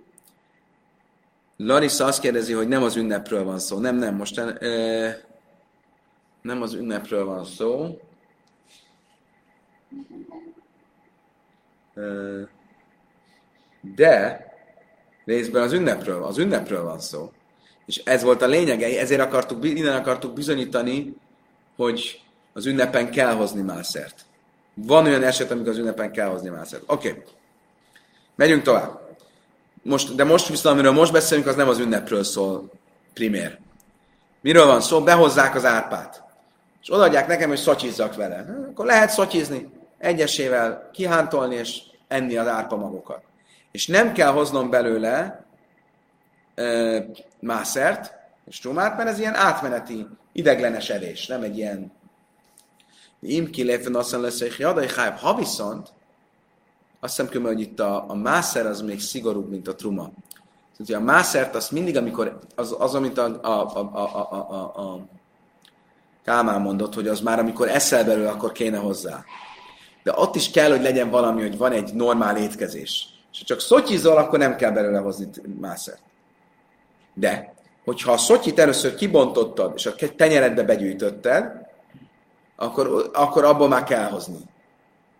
[1.57, 3.79] Larissa azt kérdezi, hogy nem az ünnepről van szó.
[3.79, 5.27] Nem, nem, most e,
[6.43, 8.01] nem az ünnepről van szó.
[13.81, 14.47] De
[15.25, 17.33] részben az ünnepről, az ünnepről van szó.
[17.89, 21.15] És ez volt a lényege, ezért akartuk, innen akartuk bizonyítani,
[21.77, 22.21] hogy
[22.53, 24.25] az ünnepen kell hozni mászert.
[24.75, 26.83] Van olyan eset, amikor az ünnepen kell hozni mászert.
[26.87, 27.09] Oké.
[27.09, 27.23] Okay.
[28.35, 29.01] Megyünk tovább.
[29.83, 32.71] Most, de most viszont, amiről most beszélünk, az nem az ünnepről szól
[33.15, 33.59] primér.
[34.41, 35.03] Miről van szó?
[35.03, 36.23] Behozzák az árpát.
[36.83, 38.67] És odaadják nekem, hogy szotyizzak vele.
[38.71, 43.23] Akkor lehet szotyizni egyesével kihántolni és enni az árpamagokat.
[43.71, 45.45] És nem kell hoznom belőle
[47.41, 48.15] mászert
[48.47, 51.93] és trumát, mert ez ilyen átmeneti, ideglenes edés, nem egy ilyen
[53.21, 54.87] im kiléfen aztán lesz egy jadai
[55.21, 55.93] Ha viszont,
[57.01, 60.11] azt hiszem különben, hogy itt a, a mászer az még szigorúbb, mint a truma.
[60.77, 64.93] Tehát a mászert azt mindig, amikor, az, az amit a, a, a, a, a, a,
[64.93, 65.07] a
[66.25, 69.25] Kálmán mondott, hogy az már amikor eszel belőle, akkor kéne hozzá
[70.09, 73.07] de ott is kell, hogy legyen valami, hogy van egy normál étkezés.
[73.33, 75.29] És ha csak szotyizol, akkor nem kell belőle hozni
[75.61, 76.03] mászert.
[77.19, 77.55] De,
[77.85, 81.67] hogyha a szotyit először kibontottad, és a tenyeredbe begyűjtötted,
[82.57, 84.39] akkor, akkor abból már kell hozni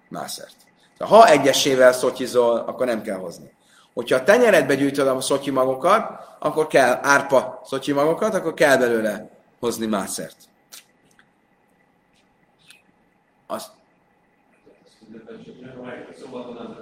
[0.09, 0.57] mászert.
[0.99, 3.53] Ha egyesével szotyizol, akkor nem kell hozni.
[3.95, 9.31] Hogyha a tenyeredbe gyűjtöd a szotyi magokat, akkor kell árpa szotyi magokat, akkor kell belőle
[9.61, 10.37] hozni mászert.
[13.47, 13.71] Azt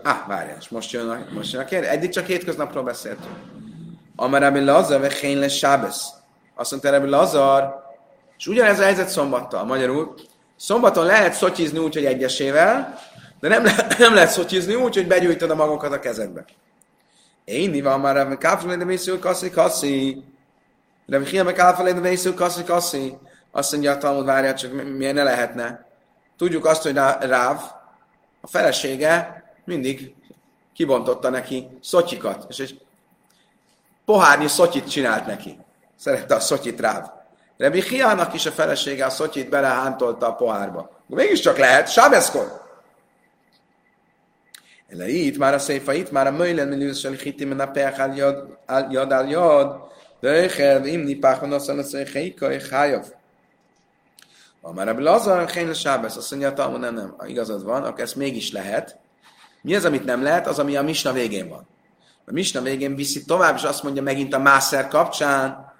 [0.02, 1.88] Ah, várjál, most jön a, most jön a kérdés.
[1.90, 3.55] Eddig csak hétköznapról beszéltünk.
[4.16, 6.08] Amar Rabbi Lazar, ve Hénles Sábesz.
[6.54, 7.84] Azt mondta Rabbi Lazar,
[8.38, 10.14] és ugyanez a helyzet szombattal, magyarul,
[10.56, 12.98] Szombaton lehet szotyizni úgy, hogy egyesével,
[13.40, 16.44] de nem, le, nem lehet szotyizni úgy, hogy begyújtod a magokat a kezedbe.
[17.44, 20.24] Én van már, hogy káffelé, de mészül kaszi, kaszi.
[21.06, 23.16] Mi meg káffelé, de mészül kaszi, kaszi.
[23.50, 25.86] Azt mondja a Talmud, várjál, csak milyen ne lehetne.
[26.36, 27.60] Tudjuk azt, hogy Ráv,
[28.40, 30.14] a felesége mindig
[30.74, 32.80] kibontotta neki szotyikat, és egy
[34.06, 35.58] pohárnyi szotyit csinált neki.
[35.96, 37.04] Szerette a szotyit Ráv.
[37.56, 40.90] Rebi Hiának is a felesége a szotyit belehántolta a pohárba.
[41.06, 42.64] Mégiscsak lehet, sábeszkor.
[44.88, 48.58] Ele itt már a széfa, itt már a möjlen milliós hitim a peach al jad
[48.66, 49.84] al jad, al jad
[50.20, 53.06] de öjjel imni páchon azt mondja, hogy heika, és hájav.
[54.62, 58.00] Ha már a Lazar, hén a sábesz, azt mondja, hogy nem, nem, igazad van, akkor
[58.00, 58.98] ezt mégis lehet.
[59.62, 60.46] Mi az, amit nem lehet?
[60.46, 61.66] Az, ami a misna végén van.
[62.26, 65.74] A misna végén viszi tovább, és azt mondja megint a mászer kapcsán,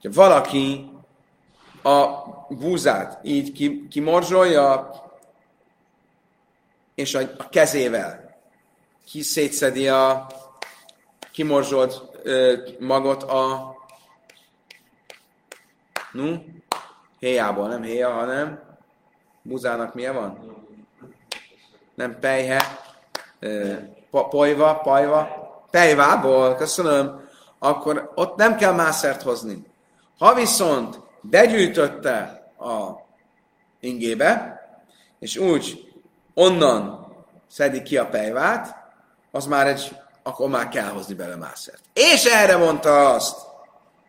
[0.00, 0.90] hogy valaki
[1.82, 2.06] a
[2.48, 4.90] búzát így kimorzsolja,
[6.94, 8.38] és a, a kezével
[9.04, 10.26] ki szétszedi a
[11.32, 12.02] kimorzsolt
[12.78, 13.74] magot a
[16.12, 16.44] nu,
[17.18, 18.62] héjából, nem héja, hanem
[19.42, 20.56] buzának milyen van?
[21.94, 22.62] Nem pejhe,
[23.38, 23.74] ö,
[24.10, 29.66] pojva, pajva, pejvából, köszönöm, akkor ott nem kell mászert hozni.
[30.18, 33.06] Ha viszont begyűjtötte a
[33.80, 34.62] ingébe,
[35.18, 35.92] és úgy
[36.34, 37.06] onnan
[37.50, 38.76] szedik ki a pejvát,
[39.30, 41.82] az már egy, akkor már kell hozni bele mászert.
[41.92, 43.36] És erre mondta azt,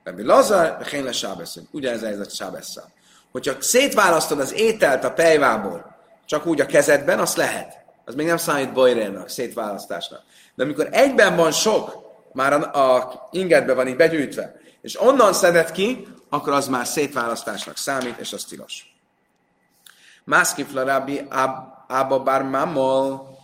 [0.04, 1.68] Rabbi Lazar, én le sábeszünk.
[1.72, 2.92] Ugyanez ez a sábeszszel.
[3.32, 5.96] Hogyha szétválasztod az ételt a pejvából,
[6.26, 7.78] csak úgy a kezedben, az lehet.
[8.06, 10.22] Az még nem számít bojrénak, szétválasztásnak.
[10.60, 11.98] De amikor egyben van sok,
[12.34, 17.78] már a, a ingetbe van így begyűjtve, és onnan szedett ki, akkor az már szétválasztásnak
[17.78, 18.96] számít, és az tilos.
[20.24, 21.28] Mászkifla rabbi
[21.88, 23.38] Abba bar mamol,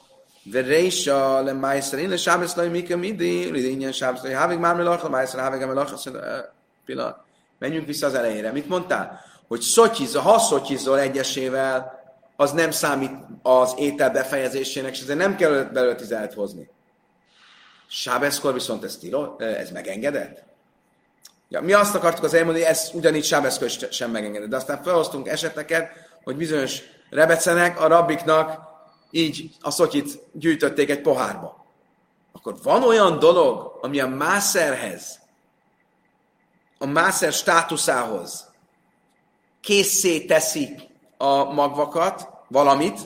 [0.44, 5.68] verésa le májszer, én a sábeszlai mika midi, lidényen sábeszlai, hávig már melachal, májszer, hávig
[5.68, 6.44] melachal, eh,
[6.86, 7.18] pillanat.
[7.60, 8.52] Menjünk vissza az elejére.
[8.52, 9.22] Mit mondtál?
[9.48, 12.04] Hogy szotyizol, ha szotyizol egyesével,
[12.36, 13.12] az nem számít
[13.42, 16.74] az étel befejezésének, és ezért nem kell belőle tizedet hozni.
[17.98, 20.44] Sábeszkor viszont ez, tilo, ez megengedett?
[21.50, 24.50] Ja, mi azt akartuk az elmondani, hogy ez ugyanígy Sábeszkor sem megengedett.
[24.50, 25.90] De aztán felhoztunk eseteket,
[26.24, 28.60] hogy bizonyos rebecenek a rabbiknak
[29.12, 31.66] így a szotyit gyűjtötték egy pohárba.
[32.32, 35.20] Akkor van olyan dolog, ami a mászerhez,
[36.78, 38.52] a mászer státuszához
[39.62, 43.00] készé teszi a magvakat, valamit,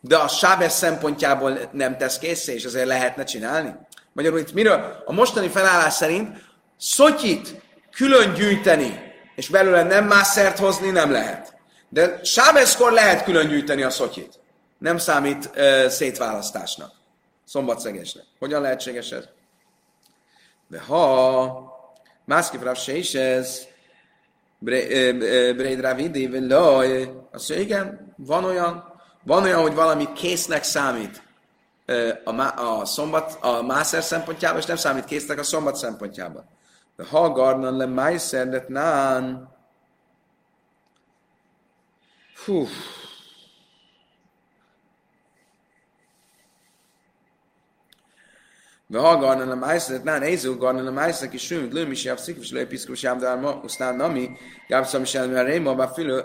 [0.00, 3.74] de a sábes szempontjából nem tesz készé, és ezért lehetne csinálni.
[4.14, 5.02] Magyarul itt miről?
[5.04, 6.38] A mostani felállás szerint
[6.78, 11.54] szotyit külön gyűjteni, és belőle nem mászert hozni nem lehet.
[11.88, 14.42] De sábeszkor lehet külön gyűjteni a szotyit
[14.78, 16.92] nem számít uh, szétválasztásnak,
[17.44, 18.24] szombatszegesnek.
[18.38, 19.24] Hogyan lehetséges ez?
[20.68, 21.72] De ha
[22.24, 23.66] másképp Rav se is ez,
[24.58, 26.30] Breid Ravidi,
[27.48, 31.22] igen, van olyan, van olyan, hogy valami késznek számít
[32.24, 36.44] a, a, szombat, a mászer szempontjából, és nem számít késznek a szombat szempontjából.
[36.96, 39.52] De ha garnan le májszer, nán,
[42.44, 42.66] Hú,
[48.89, 54.01] והגרנן למייסר, נען איזו גרנן למייסר כשום, לא מי שיפסיק ושלא יפיסקו שעבדו על מוסתן
[54.01, 54.35] נמי,
[54.71, 56.15] גם שם של מהרימו, ואפילו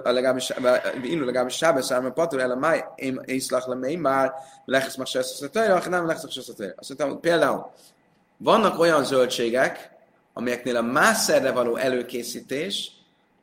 [1.02, 4.26] ואילו לגבי שבס, הרמה פוטר, אלא מה אם יסלח למימר,
[4.68, 6.70] ולכס מחשב סוסתר, או חנם ולכס מחשב סוסתר.
[6.78, 7.70] Azt mondtam, például,
[8.36, 9.90] vannak olyan zöldségek,
[10.32, 12.92] amelyeknél a mászerre való előkészítés,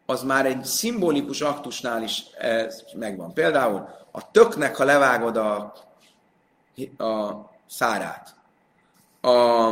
[0.05, 3.33] az már egy szimbolikus aktusnál is ez megvan.
[3.33, 5.73] Például a töknek, ha levágod a,
[6.97, 7.31] a
[7.69, 8.34] szárát,
[9.26, 9.66] a,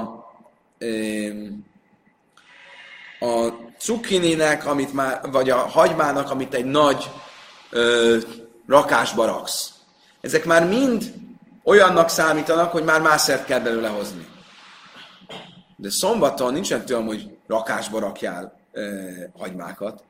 [3.20, 7.10] a cukininek, amit már, vagy a hagymának, amit egy nagy
[7.70, 8.16] ö,
[8.66, 9.72] rakásba raksz.
[10.20, 11.12] Ezek már mind
[11.64, 14.26] olyannak számítanak, hogy már mászert kell belőle hozni.
[15.76, 20.02] De szombaton nincsen tudom, hogy rakásba rakjál ö, hagymákat.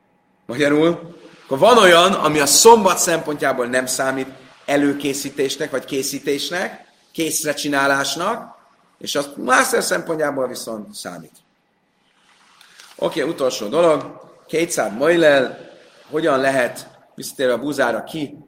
[0.46, 4.28] Magyarul, akkor van olyan, ami a szombat szempontjából nem számít
[4.64, 8.53] előkészítésnek, vagy készítésnek, készre csinálásnak,
[8.98, 11.36] és az Mászer szempontjából viszont számít.
[12.96, 14.22] Oké, okay, utolsó dolog.
[14.46, 15.58] Kétszád Mojlel,
[16.10, 18.38] hogyan lehet visszatérve a búzára ki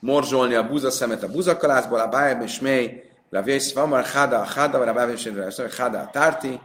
[0.00, 4.78] morzsolni a búzaszemet a búzakalászból, a bájab és mély, a vész van már hada, hada,
[4.78, 5.30] a bájab és
[5.76, 6.60] hada, tárti.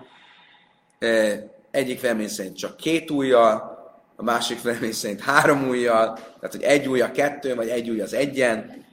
[1.71, 3.71] Egyik vélemény szerint csak két ujjal,
[4.15, 8.01] a másik vélemény szerint három ujjal, tehát hogy egy ujj a kettő, vagy egy ujj
[8.01, 8.86] az egyen.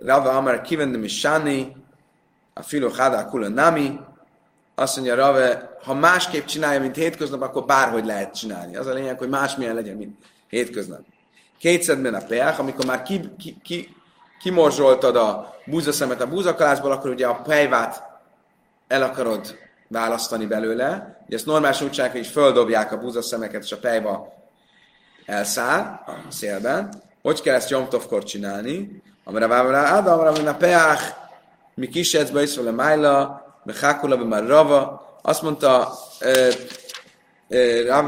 [0.00, 1.76] Rava Amar kivendem is Sani,
[2.60, 4.00] a filo hada kula nami,
[4.74, 8.76] azt mondja Rave, ha másképp csinálja, mint hétköznap, akkor bárhogy lehet csinálni.
[8.76, 10.16] Az a lényeg, hogy másmilyen legyen, mint
[10.48, 11.00] hétköznap.
[11.58, 13.96] Kétszedben a peák, amikor már ki, ki, ki,
[14.40, 18.02] kimorzsoltad a búzaszemet a búzakalászból, akkor ugye a pejvát
[18.88, 19.58] el akarod
[19.88, 21.20] választani belőle.
[21.26, 24.32] Ugye ezt normális úgy csinálják, hogy földobják a búzaszemeket, és a pejva
[25.26, 27.02] elszáll a szélben.
[27.22, 29.02] Hogy kell ezt Jomtovkor csinálni?
[29.24, 31.19] Amire vávra Ádám, amire a peák,
[31.74, 35.08] mi kisetszbe is vele májla, me hákula, be már rava.
[35.22, 35.92] Azt mondta,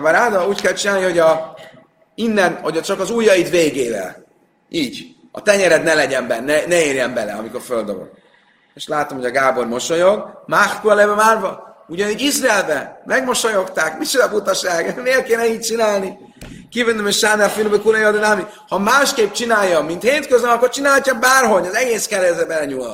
[0.02, 1.54] Ráda, úgy kell csinálni, hogy a,
[2.14, 4.24] innen, hogy csak az ujjaid végével.
[4.68, 5.06] Így.
[5.32, 8.10] A tenyered ne legyen benne, ne, érjen bele, amikor földobod.
[8.74, 10.42] És látom, hogy a Gábor mosolyog.
[10.46, 11.84] Máhkua leve márva.
[11.88, 13.98] Ugyanígy Izraelbe megmosolyogták.
[13.98, 14.94] Micsoda butaság?
[15.02, 16.18] Miért kéne így csinálni?
[16.70, 18.46] Kivendem és sánál filmbe kulai.
[18.68, 21.66] Ha másképp csinálja, mint hétköznap, akkor csinálja bárhogy.
[21.66, 22.90] Az egész keresztbe belenyúl.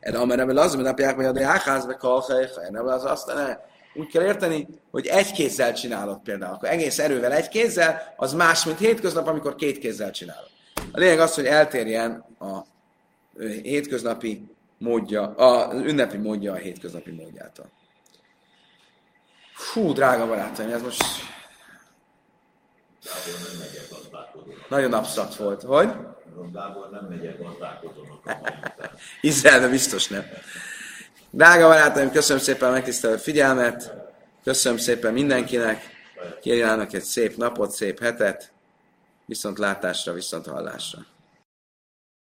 [0.00, 3.56] Erre amerre az, hogy napják vagy a kalhely, nem az azt ne.
[3.94, 6.54] Úgy kell érteni, hogy egy kézzel csinálod például.
[6.54, 10.48] Akkor egész erővel egy kézzel, az más, mint hétköznap, amikor két kézzel csinálod.
[10.92, 12.60] A lényeg az, hogy eltérjen a
[13.62, 17.70] hétköznapi módja, a ünnepi módja a hétköznapi módjától.
[19.54, 21.02] Fú, drága barátaim, ez most
[24.68, 25.62] nagyon absztrakt volt.
[25.62, 25.92] Hogy?
[26.52, 28.20] Gábor nem megyek gazdálkodónak.
[28.24, 28.90] a.
[29.20, 30.24] Izraelbe biztos nem.
[31.30, 33.94] Drága barátaim, köszönöm szépen a megtisztelő figyelmet,
[34.44, 35.82] köszönöm szépen mindenkinek,
[36.40, 38.52] kérjének egy szép napot, szép hetet,
[39.26, 40.98] viszont látásra, viszont hallásra.